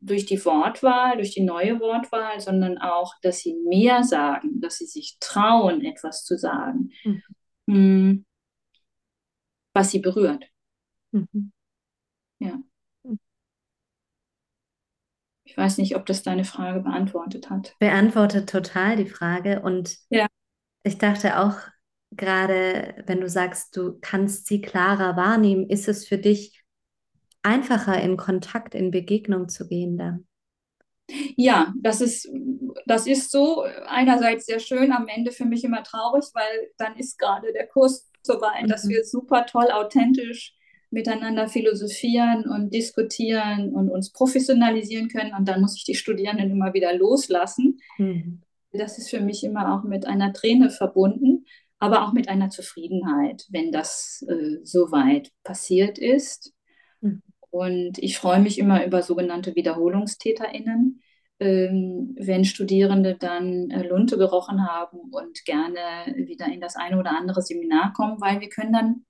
[0.00, 4.86] durch die Wortwahl, durch die neue Wortwahl, sondern auch, dass sie mehr sagen, dass sie
[4.86, 7.22] sich trauen, etwas zu sagen, Mhm.
[7.68, 8.24] hm,
[9.74, 10.44] was sie berührt.
[11.12, 11.52] Mhm.
[12.40, 12.62] Ja.
[15.58, 17.74] Weiß nicht, ob das deine Frage beantwortet hat.
[17.80, 19.60] Beantwortet total die Frage.
[19.60, 20.28] Und Ja.
[20.84, 21.56] ich dachte auch
[22.12, 26.62] gerade, wenn du sagst, du kannst sie klarer wahrnehmen, ist es für dich
[27.42, 30.26] einfacher, in Kontakt, in Begegnung zu gehen dann?
[31.36, 32.28] Ja, das ist,
[32.86, 37.18] das ist so einerseits sehr schön, am Ende für mich immer traurig, weil dann ist
[37.18, 38.90] gerade der Kurs so weit, dass Mhm.
[38.90, 40.54] wir super toll, authentisch
[40.90, 45.34] miteinander philosophieren und diskutieren und uns professionalisieren können.
[45.34, 47.78] Und dann muss ich die Studierenden immer wieder loslassen.
[47.98, 48.42] Mhm.
[48.72, 51.46] Das ist für mich immer auch mit einer Träne verbunden,
[51.78, 56.52] aber auch mit einer Zufriedenheit, wenn das äh, soweit passiert ist.
[57.00, 57.22] Mhm.
[57.50, 61.00] Und ich freue mich immer über sogenannte WiederholungstäterInnen,
[61.40, 65.78] ähm, wenn Studierende dann äh, Lunte gerochen haben und gerne
[66.16, 69.04] wieder in das eine oder andere Seminar kommen, weil wir können dann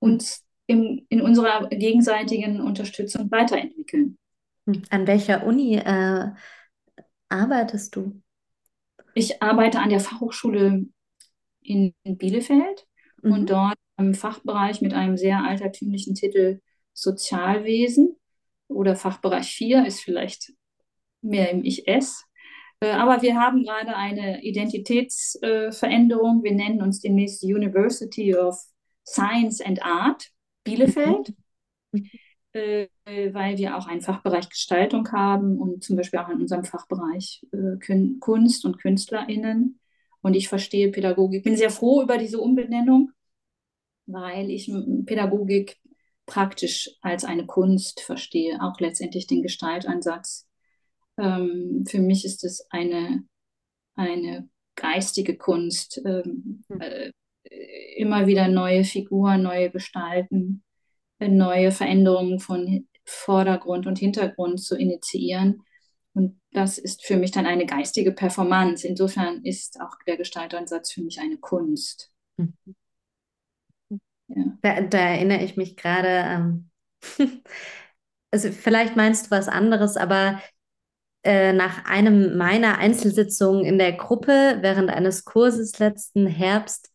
[0.00, 4.18] uns im, in unserer gegenseitigen Unterstützung weiterentwickeln.
[4.66, 4.82] Mhm.
[4.90, 6.28] An welcher Uni äh,
[7.28, 8.20] arbeitest du?
[9.14, 10.86] Ich arbeite an der Fachhochschule
[11.62, 12.86] in Bielefeld
[13.22, 13.32] Mhm.
[13.32, 16.60] und dort im Fachbereich mit einem sehr altertümlichen Titel
[16.94, 18.16] Sozialwesen
[18.68, 20.52] oder Fachbereich 4 ist vielleicht
[21.22, 22.24] mehr im Ich-Es.
[22.80, 26.42] Äh, Aber wir haben gerade eine Identitätsveränderung.
[26.42, 28.58] Wir nennen uns demnächst University of
[29.06, 30.30] Science and Art
[30.64, 31.34] Bielefeld,
[31.92, 32.10] Mhm.
[32.52, 32.88] äh,
[33.32, 37.76] weil wir auch einen Fachbereich Gestaltung haben und zum Beispiel auch in unserem Fachbereich äh,
[37.78, 39.80] Kün- Kunst und KünstlerInnen.
[40.22, 41.44] Und ich verstehe Pädagogik.
[41.44, 43.10] Bin sehr froh über diese Umbenennung,
[44.06, 44.70] weil ich
[45.06, 45.78] Pädagogik
[46.26, 50.46] praktisch als eine Kunst verstehe, auch letztendlich den Gestaltansatz.
[51.18, 53.24] Ähm, für mich ist es eine,
[53.96, 56.80] eine geistige Kunst, ähm, Mhm.
[56.80, 57.10] äh,
[57.96, 60.62] immer wieder neue Figuren, neue Gestalten,
[61.18, 65.62] äh, neue Veränderungen von Vordergrund und Hintergrund zu initiieren.
[66.12, 68.86] Und das ist für mich dann eine geistige Performance.
[68.86, 72.12] Insofern ist auch der Gestaltansatz für mich eine Kunst.
[72.36, 72.54] Mhm.
[74.28, 74.44] Ja.
[74.62, 76.70] Da, da erinnere ich mich gerade, ähm,
[78.30, 80.40] also vielleicht meinst du was anderes, aber
[81.24, 86.89] äh, nach einem meiner Einzelsitzungen in der Gruppe während eines Kurses letzten Herbst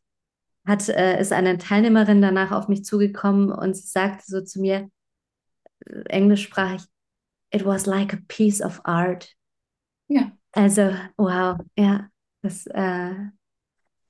[0.65, 4.89] hat, äh, ist eine Teilnehmerin danach auf mich zugekommen und sie sagte so zu mir,
[5.85, 6.83] äh, englischsprachig,
[7.51, 9.29] it was like a piece of art.
[10.07, 10.31] Ja.
[10.53, 12.09] Also, wow, ja,
[12.41, 13.13] das, äh,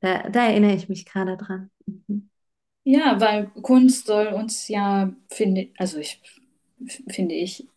[0.02, 1.72] da, da erinnere ich mich gerade dran.
[1.88, 2.30] Mhm.
[2.84, 6.22] Ja, weil Kunst soll uns ja, finde, also ich
[7.10, 7.68] finde ich,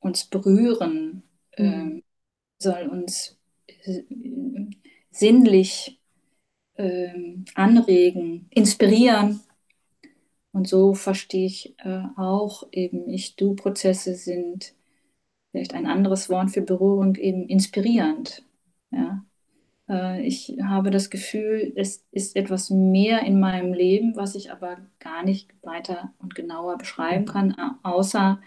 [0.00, 1.22] uns berühren,
[1.58, 1.64] Mhm.
[1.64, 2.04] ähm,
[2.60, 3.38] soll uns
[3.68, 4.02] äh,
[5.10, 6.00] sinnlich
[6.76, 9.40] ähm, anregen, inspirieren.
[10.52, 14.74] Und so verstehe ich äh, auch eben Ich-Du-Prozesse sind
[15.50, 18.44] vielleicht ein anderes Wort für Berührung eben inspirierend.
[18.90, 19.24] Ja.
[19.88, 24.78] Äh, ich habe das Gefühl, es ist etwas mehr in meinem Leben, was ich aber
[25.00, 28.40] gar nicht weiter und genauer beschreiben kann, au- außer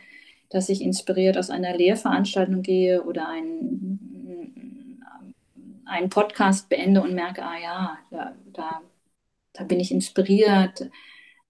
[0.49, 4.76] dass ich inspiriert aus einer Lehrveranstaltung gehe oder einen,
[5.87, 8.81] einen Podcast beende und merke, ah ja, da, da,
[9.53, 10.89] da bin ich inspiriert,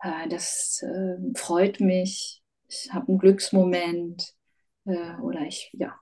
[0.01, 4.33] äh, das äh, freut mich, ich habe einen Glücksmoment
[4.85, 5.95] äh, oder ich, ja,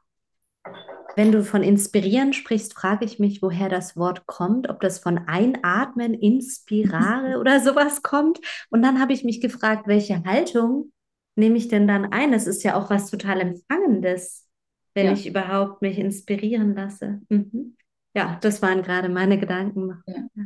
[1.16, 5.18] Wenn du von inspirieren sprichst, frage ich mich, woher das Wort kommt, ob das von
[5.28, 8.40] Einatmen, inspirare oder sowas kommt.
[8.70, 10.92] Und dann habe ich mich gefragt, welche Haltung
[11.36, 12.34] nehme ich denn dann ein?
[12.34, 14.48] Es ist ja auch was total Empfangendes,
[14.94, 17.22] wenn ja, ich überhaupt mich inspirieren lasse.
[17.30, 17.76] Mhm.
[18.16, 20.02] Ja, das waren gerade meine Gedanken.
[20.08, 20.46] ja.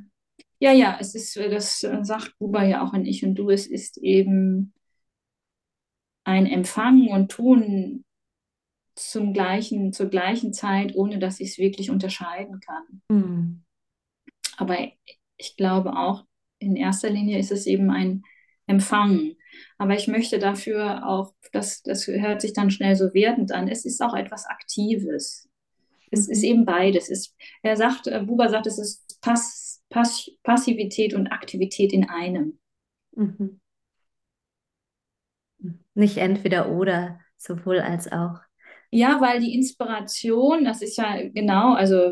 [0.61, 3.49] Ja, ja, es ist, äh, das äh, sagt Buber ja auch in Ich und Du,
[3.49, 4.73] es ist eben
[6.25, 8.03] ein Empfangen und Tun
[8.95, 13.01] zum gleichen, zur gleichen Zeit, ohne dass ich es wirklich unterscheiden kann.
[13.09, 13.63] Mhm.
[14.57, 14.77] Aber
[15.37, 16.25] ich glaube auch,
[16.59, 18.23] in erster Linie ist es eben ein
[18.67, 19.37] Empfangen.
[19.77, 23.85] Aber ich möchte dafür auch, das, das hört sich dann schnell so wertend an, es
[23.85, 25.48] ist auch etwas Aktives.
[26.11, 26.33] Es mhm.
[26.33, 27.09] ist eben beides.
[27.09, 32.59] Es, er sagt, äh, Buber sagt, es ist Pass, Pass, Passivität und Aktivität in einem.
[33.15, 33.59] Mhm.
[35.93, 38.39] Nicht entweder oder, sowohl als auch.
[38.91, 42.11] Ja, weil die Inspiration, das ist ja genau, also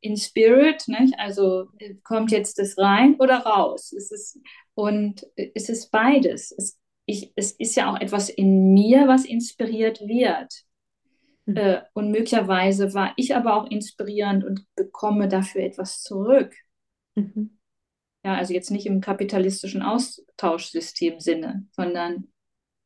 [0.00, 1.14] in Spirit, nicht?
[1.18, 1.68] also
[2.02, 3.92] kommt jetzt das rein oder raus.
[3.92, 4.40] Es ist,
[4.74, 6.52] und es ist beides.
[6.56, 10.65] Es, ich, es ist ja auch etwas in mir, was inspiriert wird.
[11.46, 11.56] Mhm.
[11.56, 16.54] Äh, und möglicherweise war ich aber auch inspirierend und bekomme dafür etwas zurück.
[17.14, 17.58] Mhm.
[18.24, 22.28] Ja, also jetzt nicht im kapitalistischen Austauschsystem Sinne, sondern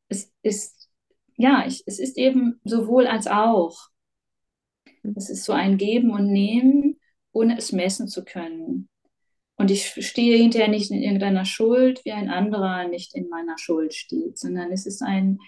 [0.08, 0.90] es ist,
[1.36, 3.88] ja, ich, es ist eben sowohl als auch.
[5.02, 5.14] Mhm.
[5.16, 7.00] Es ist so ein Geben und Nehmen,
[7.32, 8.88] ohne es messen zu können.
[9.56, 13.94] Und ich stehe hinterher nicht in irgendeiner Schuld, wie ein anderer nicht in meiner Schuld
[13.94, 15.38] steht, sondern es ist ein,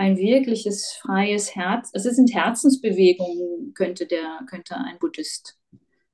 [0.00, 1.90] ein wirkliches freies Herz.
[1.92, 5.58] Es sind Herzensbewegungen, könnte, der, könnte ein Buddhist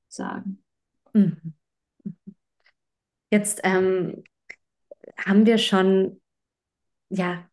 [0.08, 0.60] sagen.
[1.12, 1.54] Mhm.
[3.30, 4.24] Jetzt ähm,
[5.16, 6.20] haben wir schon,
[7.10, 7.48] ja,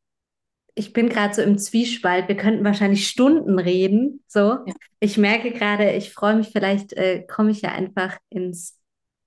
[0.73, 2.27] ich bin gerade so im Zwiespalt.
[2.27, 4.23] Wir könnten wahrscheinlich Stunden reden.
[4.27, 4.73] So, ja.
[4.99, 6.49] ich merke gerade, ich freue mich.
[6.51, 8.79] Vielleicht äh, komme ich ja einfach ins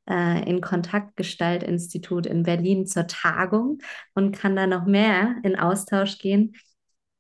[0.09, 3.79] äh, in Kontaktgestalt-Institut in Berlin zur Tagung
[4.15, 6.57] und kann da noch mehr in Austausch gehen.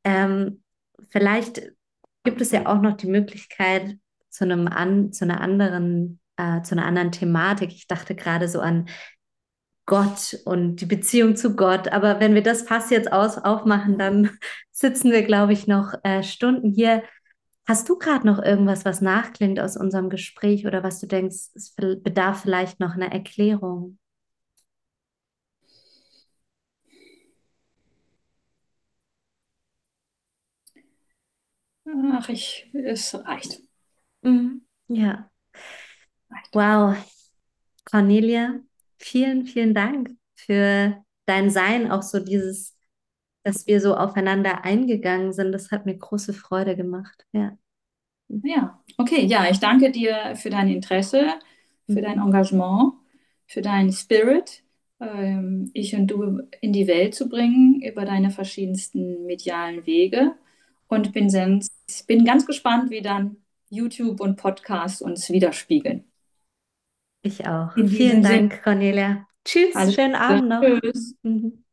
[0.07, 0.63] Ähm,
[1.11, 1.73] vielleicht
[2.23, 3.99] gibt es ja auch noch die Möglichkeit
[4.31, 7.73] zu einem an, zu einer anderen, äh, zu einer anderen Thematik.
[7.73, 8.89] Ich dachte gerade so an
[9.85, 11.89] Gott und die Beziehung zu Gott.
[11.89, 14.31] Aber wenn wir das Fass jetzt aus, aufmachen, dann
[14.71, 17.03] sitzen wir, glaube ich, noch äh, Stunden hier.
[17.67, 21.75] Hast du gerade noch irgendwas, was nachklingt aus unserem Gespräch oder was du denkst, es
[21.75, 23.99] bedarf vielleicht noch einer Erklärung?
[32.12, 33.61] Ach, ich, es reicht.
[34.22, 34.62] Mhm.
[34.89, 35.30] Ja.
[36.30, 36.55] Reicht.
[36.55, 36.97] Wow.
[37.84, 38.61] Cornelia,
[38.99, 42.76] vielen, vielen Dank für dein Sein, auch so dieses,
[43.45, 45.53] dass wir so aufeinander eingegangen sind.
[45.53, 47.24] Das hat mir große Freude gemacht.
[47.32, 47.57] Ja.
[48.28, 49.24] Ja, okay.
[49.26, 51.28] Ja, ich danke dir für dein Interesse,
[51.87, 52.95] für dein Engagement,
[53.47, 54.64] für deinen Spirit,
[55.01, 60.34] ähm, ich und du in die Welt zu bringen über deine verschiedensten medialen Wege.
[60.89, 61.28] Und bin,
[62.07, 63.39] bin ganz gespannt, wie dann
[63.70, 66.05] YouTube und Podcast uns widerspiegeln.
[67.22, 67.74] Ich auch.
[67.74, 69.26] Vielen Dank, Cornelia.
[69.45, 70.61] Tschüss, Alles schönen Abend noch.
[70.61, 71.16] Tschüss.
[71.22, 71.64] Mhm.